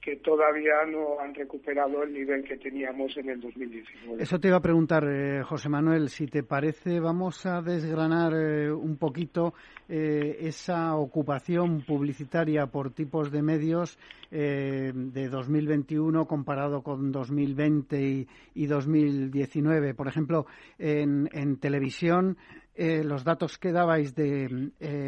[0.05, 4.21] que todavía no han recuperado el nivel que teníamos en el 2019.
[4.21, 8.71] Eso te iba a preguntar, eh, José Manuel, si te parece, vamos a desgranar eh,
[8.71, 9.55] un poquito
[9.89, 13.97] eh, esa ocupación publicitaria por tipos de medios
[14.29, 19.93] de 2021 comparado con 2020 y, 2019.
[19.93, 20.45] Por ejemplo,
[20.77, 22.37] en, en televisión,
[22.75, 24.49] los datos que dabais de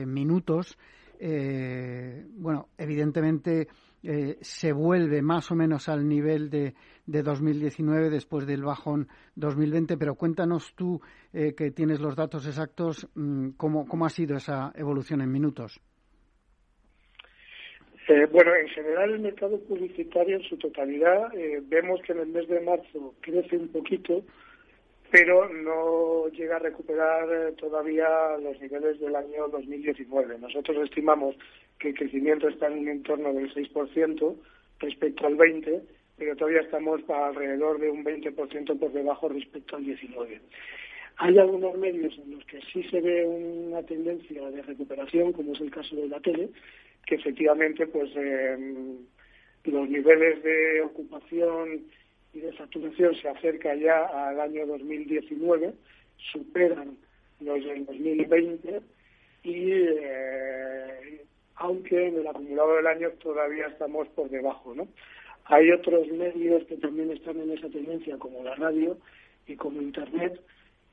[0.05, 0.77] minutos,
[1.19, 3.67] bueno, evidentemente
[4.03, 6.73] eh, se vuelve más o menos al nivel de,
[7.05, 11.01] de 2019 después del bajón 2020, pero cuéntanos tú,
[11.33, 15.81] eh, que tienes los datos exactos, mm, cómo, cómo ha sido esa evolución en minutos.
[18.07, 21.29] Eh, bueno, en general el mercado publicitario en su totalidad
[21.63, 24.23] vemos que en el mes de marzo crece un poquito,
[25.11, 30.37] pero no llega a recuperar todavía los niveles del año 2019.
[30.39, 31.35] Nosotros estimamos
[31.79, 34.35] que el crecimiento está en un entorno del 6%
[34.79, 35.81] respecto al 20%,
[36.17, 40.39] pero todavía estamos alrededor de un 20% por debajo respecto al 19%.
[41.19, 45.61] Hay algunos medios en los que sí se ve una tendencia de recuperación, como es
[45.61, 46.49] el caso de la tele,
[47.07, 48.97] que efectivamente pues em,
[49.63, 51.85] los niveles de ocupación
[52.37, 55.73] y de saturación se acercan ya al año 2019,
[56.31, 56.97] superan
[57.39, 58.81] los del 2020
[59.43, 61.25] y eh,
[61.55, 64.87] aunque en el acumulado del año todavía estamos por debajo, ¿no?
[65.45, 68.97] Hay otros medios que también están en esa tendencia, como la radio
[69.47, 70.39] y como Internet,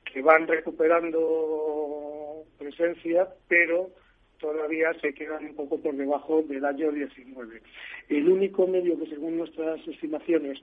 [0.05, 3.91] que van recuperando presencia, pero
[4.39, 7.61] todavía se quedan un poco por debajo del año 19.
[8.09, 10.61] El único medio que, según nuestras estimaciones,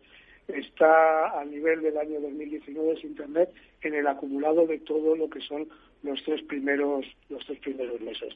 [0.55, 5.41] está a nivel del año 2019 es Internet en el acumulado de todo lo que
[5.41, 5.69] son
[6.03, 8.35] los tres primeros los tres primeros meses.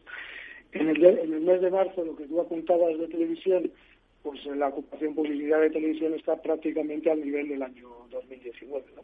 [0.73, 3.71] En el, mes de marzo, lo que tú apuntabas de televisión,
[4.23, 9.03] pues la ocupación publicidad de televisión está prácticamente al nivel del año 2019, ¿no?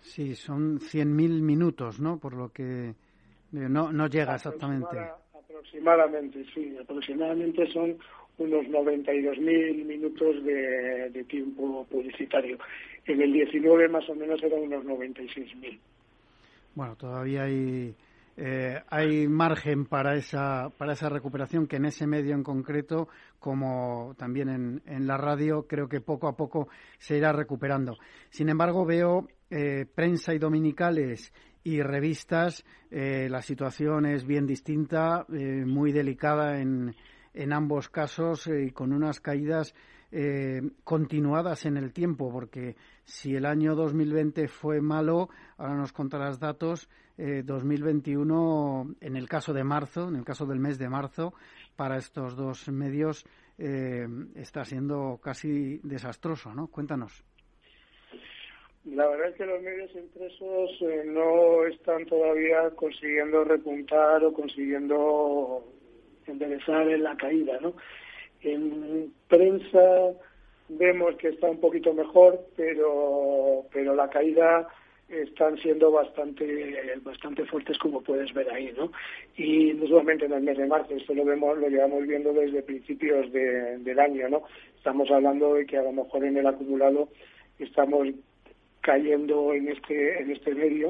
[0.00, 1.06] Sí, son 100.000
[1.40, 2.18] minutos, ¿no?
[2.18, 2.94] Por lo que
[3.52, 4.98] no, no llega exactamente.
[5.34, 6.76] Aproximadamente, sí.
[6.78, 7.96] Aproximadamente son
[8.40, 12.58] unos 92.000 minutos de, tiempo publicitario.
[13.06, 15.78] En el 19 más o menos eran unos 96.000.
[16.74, 17.94] Bueno, todavía hay
[18.36, 24.14] eh, hay margen para esa, para esa recuperación que en ese medio en concreto, como
[24.16, 26.68] también en, en la radio, creo que poco a poco
[26.98, 27.98] se irá recuperando.
[28.30, 35.26] Sin embargo, veo eh, prensa y dominicales y revistas, eh, la situación es bien distinta,
[35.28, 36.94] muy delicada en,
[37.34, 39.74] en ambos casos y con unas caídas
[40.82, 42.74] continuadas en el tiempo, porque
[43.04, 49.62] si el año 2020 fue malo, ahora nos contarás datos, 2021, en el caso de
[49.62, 51.32] marzo, en el caso del mes de marzo,
[51.76, 53.24] para estos dos medios
[54.34, 56.66] está siendo casi desastroso, ¿no?
[56.66, 57.24] Cuéntanos.
[58.84, 65.64] La verdad es que los medios impresos eh, no están todavía consiguiendo repuntar o consiguiendo
[66.26, 67.74] enderezar en la caída, ¿no?
[68.42, 70.12] En prensa
[70.68, 74.68] vemos que está un poquito mejor, pero pero la caída
[75.08, 78.92] están siendo bastante bastante fuertes como puedes ver ahí, ¿no?
[79.36, 82.62] Y no solamente en el mes de marzo, esto lo vemos, lo llevamos viendo desde
[82.62, 84.42] principios del año, ¿no?
[84.76, 87.08] Estamos hablando de que a lo mejor en el acumulado
[87.58, 88.08] estamos
[88.80, 90.88] cayendo en este, en este medio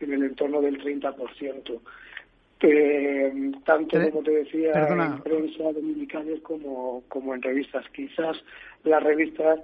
[0.00, 1.80] en el entorno del 30%.
[2.62, 3.32] Eh,
[3.64, 7.84] tanto como te decía en prensa dominicales como, como en revistas.
[7.94, 8.36] Quizás
[8.84, 9.54] la revista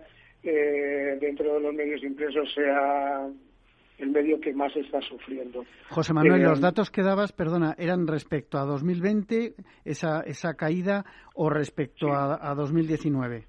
[0.43, 3.29] eh, dentro de los medios impresos sea
[3.99, 5.65] el medio que más está sufriendo.
[5.91, 11.05] José Manuel, los eh, datos que dabas, perdona, eran respecto a 2020, esa, esa caída,
[11.35, 13.45] o respecto a, a 2019?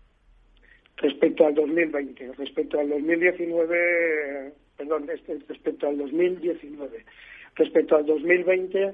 [0.98, 2.34] respecto al 2020.
[2.34, 7.06] Respecto al 2019, perdón, este, respecto al 2019.
[7.56, 8.94] Respecto al 2020,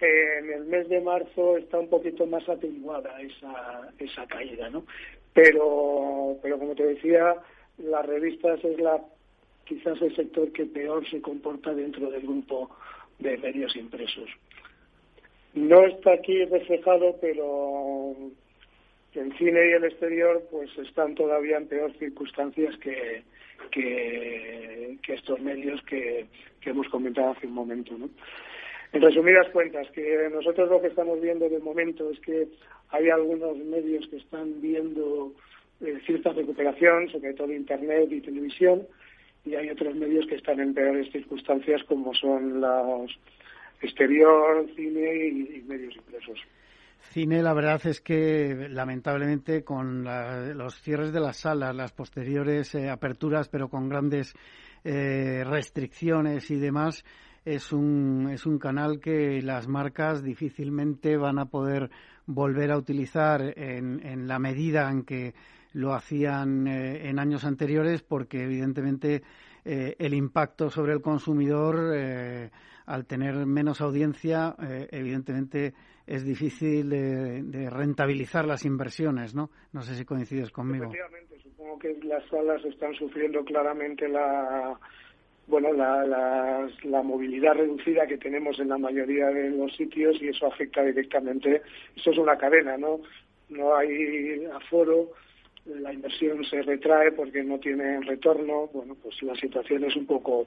[0.00, 4.84] en el mes de marzo está un poquito más atenuada esa, esa caída, ¿no?
[5.32, 7.34] Pero, pero como te decía,
[7.78, 9.00] las revistas es la
[9.64, 12.70] quizás el sector que peor se comporta dentro del grupo
[13.18, 14.30] de medios impresos.
[15.54, 18.14] No está aquí reflejado, pero
[19.14, 23.22] el cine y el exterior pues están todavía en peor circunstancias que,
[23.70, 26.26] que, estos medios que,
[26.62, 27.96] hemos comentado hace un momento.
[27.96, 28.10] ¿no?
[28.92, 32.48] En resumidas cuentas, que nosotros lo que estamos viendo de momento es que
[32.90, 35.32] hay algunos medios que están viendo
[35.80, 38.86] eh, cierta recuperación, sobre todo Internet y televisión,
[39.44, 43.18] y hay otros medios que están en peores circunstancias como son los
[43.80, 46.40] exterior, cine y medios impresos.
[47.00, 52.90] Cine, la verdad es que lamentablemente con los cierres de las salas, las posteriores eh,
[52.90, 54.34] aperturas, pero con grandes
[54.84, 57.04] eh, restricciones y demás,
[57.54, 61.90] es un, es un canal que las marcas difícilmente van a poder
[62.26, 65.34] volver a utilizar en, en la medida en que
[65.72, 69.22] lo hacían eh, en años anteriores, porque evidentemente
[69.64, 71.94] el impacto sobre el consumidor,
[72.86, 74.56] al tener menos audiencia,
[74.90, 75.74] evidentemente
[76.08, 79.50] es difícil de, rentabilizar las inversiones, ¿no?
[79.72, 80.86] No sé si coincides conmigo.
[80.86, 84.78] Efectivamente, supongo que las salas están sufriendo claramente la
[85.48, 86.04] bueno la,
[86.84, 91.62] la, movilidad reducida que tenemos en la mayoría de los sitios y eso afecta directamente.
[91.96, 93.00] Eso es una cadena, ¿no?
[93.48, 95.12] No hay aforo,
[95.64, 98.68] la inversión se retrae porque no tiene retorno.
[98.72, 100.46] Bueno, pues la situación es un poco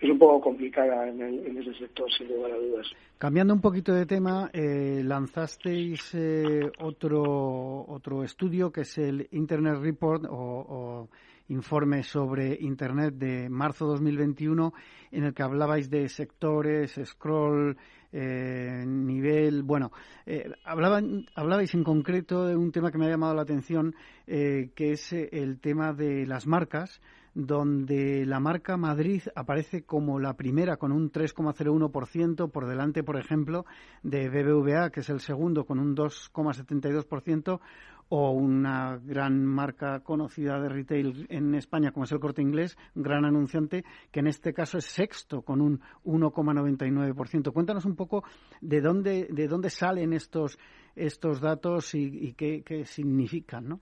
[0.00, 2.86] es un poco complicada en, ese sector, sin lugar a dudas.
[3.18, 9.76] Cambiando un poquito de tema, eh, lanzasteis eh, otro, otro estudio que es el Internet
[9.82, 11.08] Report o,
[11.50, 14.72] informe sobre Internet de marzo 2021,
[15.12, 17.76] en el que hablabais de sectores, scroll,
[18.12, 19.62] eh, nivel.
[19.62, 19.92] Bueno,
[20.64, 23.94] hablaban, hablabais en concreto de un tema que me ha llamado la atención,
[24.26, 27.00] que es el tema de las marcas
[27.34, 33.66] donde la marca Madrid aparece como la primera con un 3,01%, por delante, por ejemplo,
[34.02, 37.60] de BBVA, que es el segundo con un 2,72%,
[38.10, 43.24] o una gran marca conocida de retail en España como es el Corte Inglés, gran
[43.24, 47.52] anunciante, que en este caso es sexto con un 1,99%.
[47.52, 48.24] Cuéntanos un poco
[48.60, 50.58] de dónde, de dónde salen estos,
[50.96, 53.80] estos datos y, y qué, qué significan, ¿no?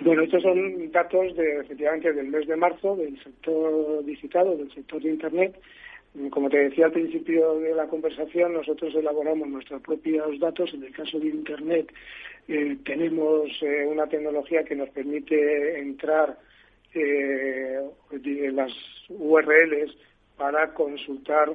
[0.00, 5.00] Bueno, estos son datos de, efectivamente del mes de marzo del sector visitado, del sector
[5.02, 5.60] de Internet.
[6.30, 10.74] Como te decía al principio de la conversación, nosotros elaboramos nuestros propios datos.
[10.74, 11.90] En el caso de Internet
[12.48, 16.38] eh, tenemos eh, una tecnología que nos permite entrar
[16.92, 17.80] eh,
[18.52, 18.72] las
[19.08, 19.96] URLs
[20.36, 21.50] para consultar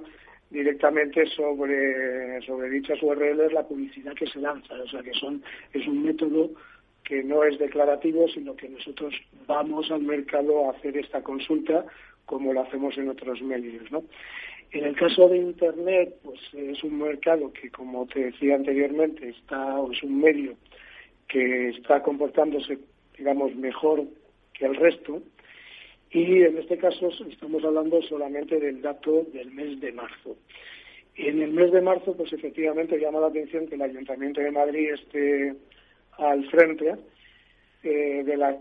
[0.50, 4.74] directamente sobre, sobre dichas URLs la publicidad que se lanza.
[4.74, 6.50] O sea que son, es un método
[7.04, 9.14] que no es declarativo, sino que nosotros
[9.46, 11.86] vamos al mercado a hacer esta consulta
[12.28, 14.04] como lo hacemos en otros medios, ¿no?
[14.72, 19.80] En el caso de Internet, pues es un mercado que, como te decía anteriormente, está
[19.80, 20.56] o es un medio
[21.28, 22.78] que está comportándose,
[23.18, 24.04] digamos, mejor
[24.54, 25.22] que el resto.
[26.12, 30.36] Y en este caso estamos hablando solamente del dato del mes de marzo.
[31.16, 34.94] En el mes de marzo, pues efectivamente llama la atención que el Ayuntamiento de Madrid
[34.94, 35.56] esté
[36.18, 36.94] al frente
[37.84, 38.58] eh, de la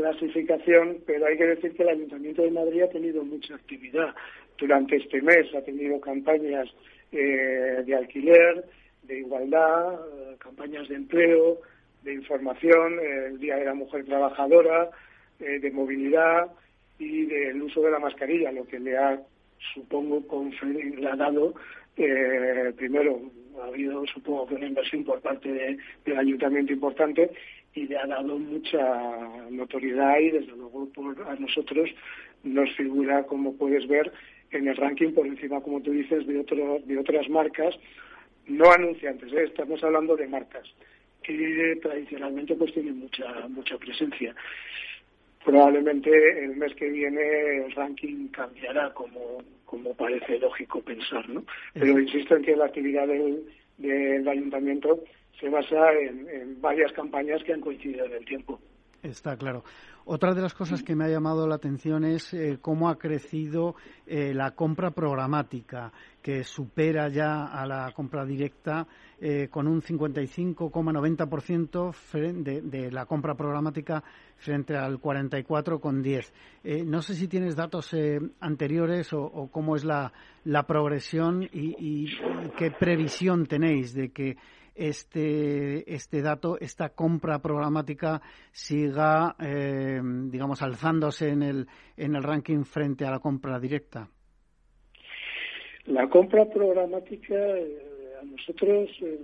[0.00, 4.14] clasificación, pero hay que decir que el Ayuntamiento de Madrid ha tenido mucha actividad
[4.58, 6.68] durante este mes, ha tenido campañas
[7.12, 8.64] eh, de alquiler,
[9.02, 11.60] de igualdad, eh, campañas de empleo,
[12.02, 14.90] de información, el Día de la Mujer Trabajadora,
[15.38, 16.50] de movilidad
[16.98, 19.18] y del uso de la mascarilla, lo que le ha,
[19.74, 20.22] supongo,
[21.16, 21.54] dado
[21.96, 23.20] eh, primero,
[23.60, 27.30] ha habido, supongo que una inversión por parte del ayuntamiento importante
[27.74, 28.78] y le ha dado mucha
[29.50, 30.88] notoriedad y, desde luego,
[31.26, 31.90] a nosotros
[32.42, 34.12] nos figura, como puedes ver,
[34.50, 36.44] en el ranking por encima, como tú dices, de,
[36.84, 37.78] de otras marcas,
[38.46, 39.44] no anunciantes, ¿eh?
[39.44, 40.66] estamos hablando de marcas
[41.22, 44.34] que tradicionalmente pues tienen mucha mucha presencia
[45.44, 46.10] probablemente
[46.44, 51.44] el mes que viene el ranking cambiará como, como parece lógico pensar, ¿no?
[51.74, 53.42] Pero insisto en que la actividad del,
[53.78, 55.02] del ayuntamiento
[55.40, 58.60] se basa en, varias campañas que han coincidido en el tiempo.
[59.02, 59.64] Está claro.
[60.04, 63.76] Otra de las cosas que me ha llamado la atención es eh, cómo ha crecido
[64.06, 68.86] eh, la compra programática, que supera ya a la compra directa
[69.20, 74.02] eh, con un 55,90% de, de la compra programática
[74.36, 76.84] frente al 44,10%.
[76.84, 77.94] no sé si tienes datos
[78.40, 80.12] anteriores o, cómo es la,
[80.66, 82.06] progresión y, y
[82.56, 84.36] qué previsión tenéis de que
[84.80, 91.66] este, este dato, esta compra programática siga, eh, digamos, alzándose en el,
[91.98, 94.08] en el ranking frente a la compra directa?
[95.84, 99.18] La compra programática eh, a nosotros eh,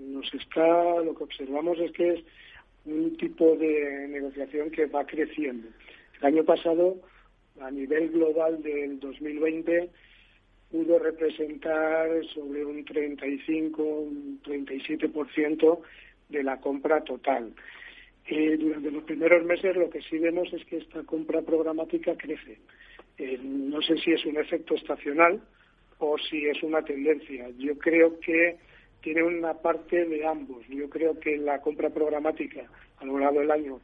[0.00, 2.24] nos está, lo que observamos es que es
[2.86, 5.68] un tipo de negociación que va creciendo.
[6.20, 6.96] El año pasado,
[7.60, 9.90] a nivel global del 2020,
[10.70, 15.78] pudo representar sobre un 35, un 37%
[16.28, 17.52] de la compra total.
[18.28, 22.58] Eh, durante los primeros meses lo que sí vemos es que esta compra programática crece.
[23.18, 25.40] Eh, no sé si es un efecto estacional
[25.98, 27.48] o si es una tendencia.
[27.56, 28.56] Yo creo que
[29.00, 30.66] tiene una parte de ambos.
[30.68, 33.80] Yo creo que la compra programática a lo largo del año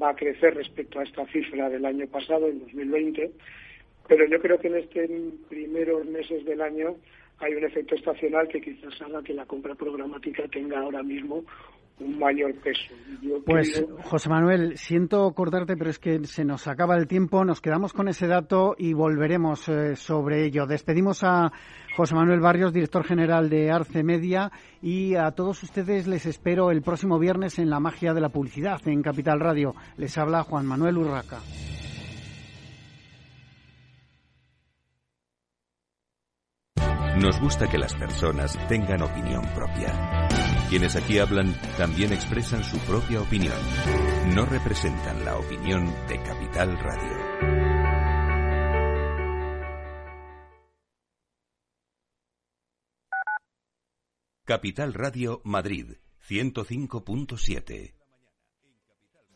[0.00, 3.32] va a crecer respecto a esta cifra del año pasado, en 2020,
[4.10, 5.08] pero yo creo que en estos
[5.48, 6.96] primeros meses del año
[7.38, 11.44] hay un efecto estacional que quizás haga que la compra programática tenga ahora mismo
[12.00, 12.92] un mayor peso.
[13.46, 17.44] pues, José Manuel, siento cortarte, pero es que se nos acaba el tiempo.
[17.44, 20.66] Nos quedamos con ese dato y volveremos eh, sobre ello.
[20.66, 21.52] Despedimos a
[21.96, 24.50] José Manuel Barrios, director general de Arce Media,
[24.82, 28.80] y a todos ustedes les espero el próximo viernes en La Magia de la Publicidad,
[28.86, 29.76] en Capital Radio.
[29.98, 31.38] Les habla Juan Manuel Urraca.
[37.20, 40.26] Nos gusta que las personas tengan opinión propia.
[40.70, 43.58] Quienes aquí hablan también expresan su propia opinión.
[44.34, 47.18] No representan la opinión de Capital Radio.
[54.46, 55.96] Capital Radio Madrid
[56.26, 57.99] 105.7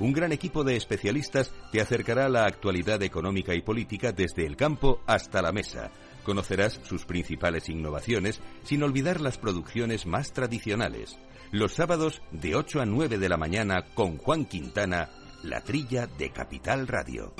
[0.00, 4.56] un gran equipo de especialistas te acercará a la actualidad económica y política desde el
[4.56, 5.90] campo hasta la mesa.
[6.24, 11.18] Conocerás sus principales innovaciones sin olvidar las producciones más tradicionales.
[11.50, 15.08] Los sábados de 8 a 9 de la mañana con Juan Quintana,
[15.42, 17.34] la trilla de Capital Radio.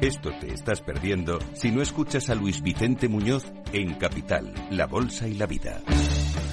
[0.00, 5.26] Esto te estás perdiendo si no escuchas a Luis Vicente Muñoz en Capital, La Bolsa
[5.26, 5.82] y la Vida.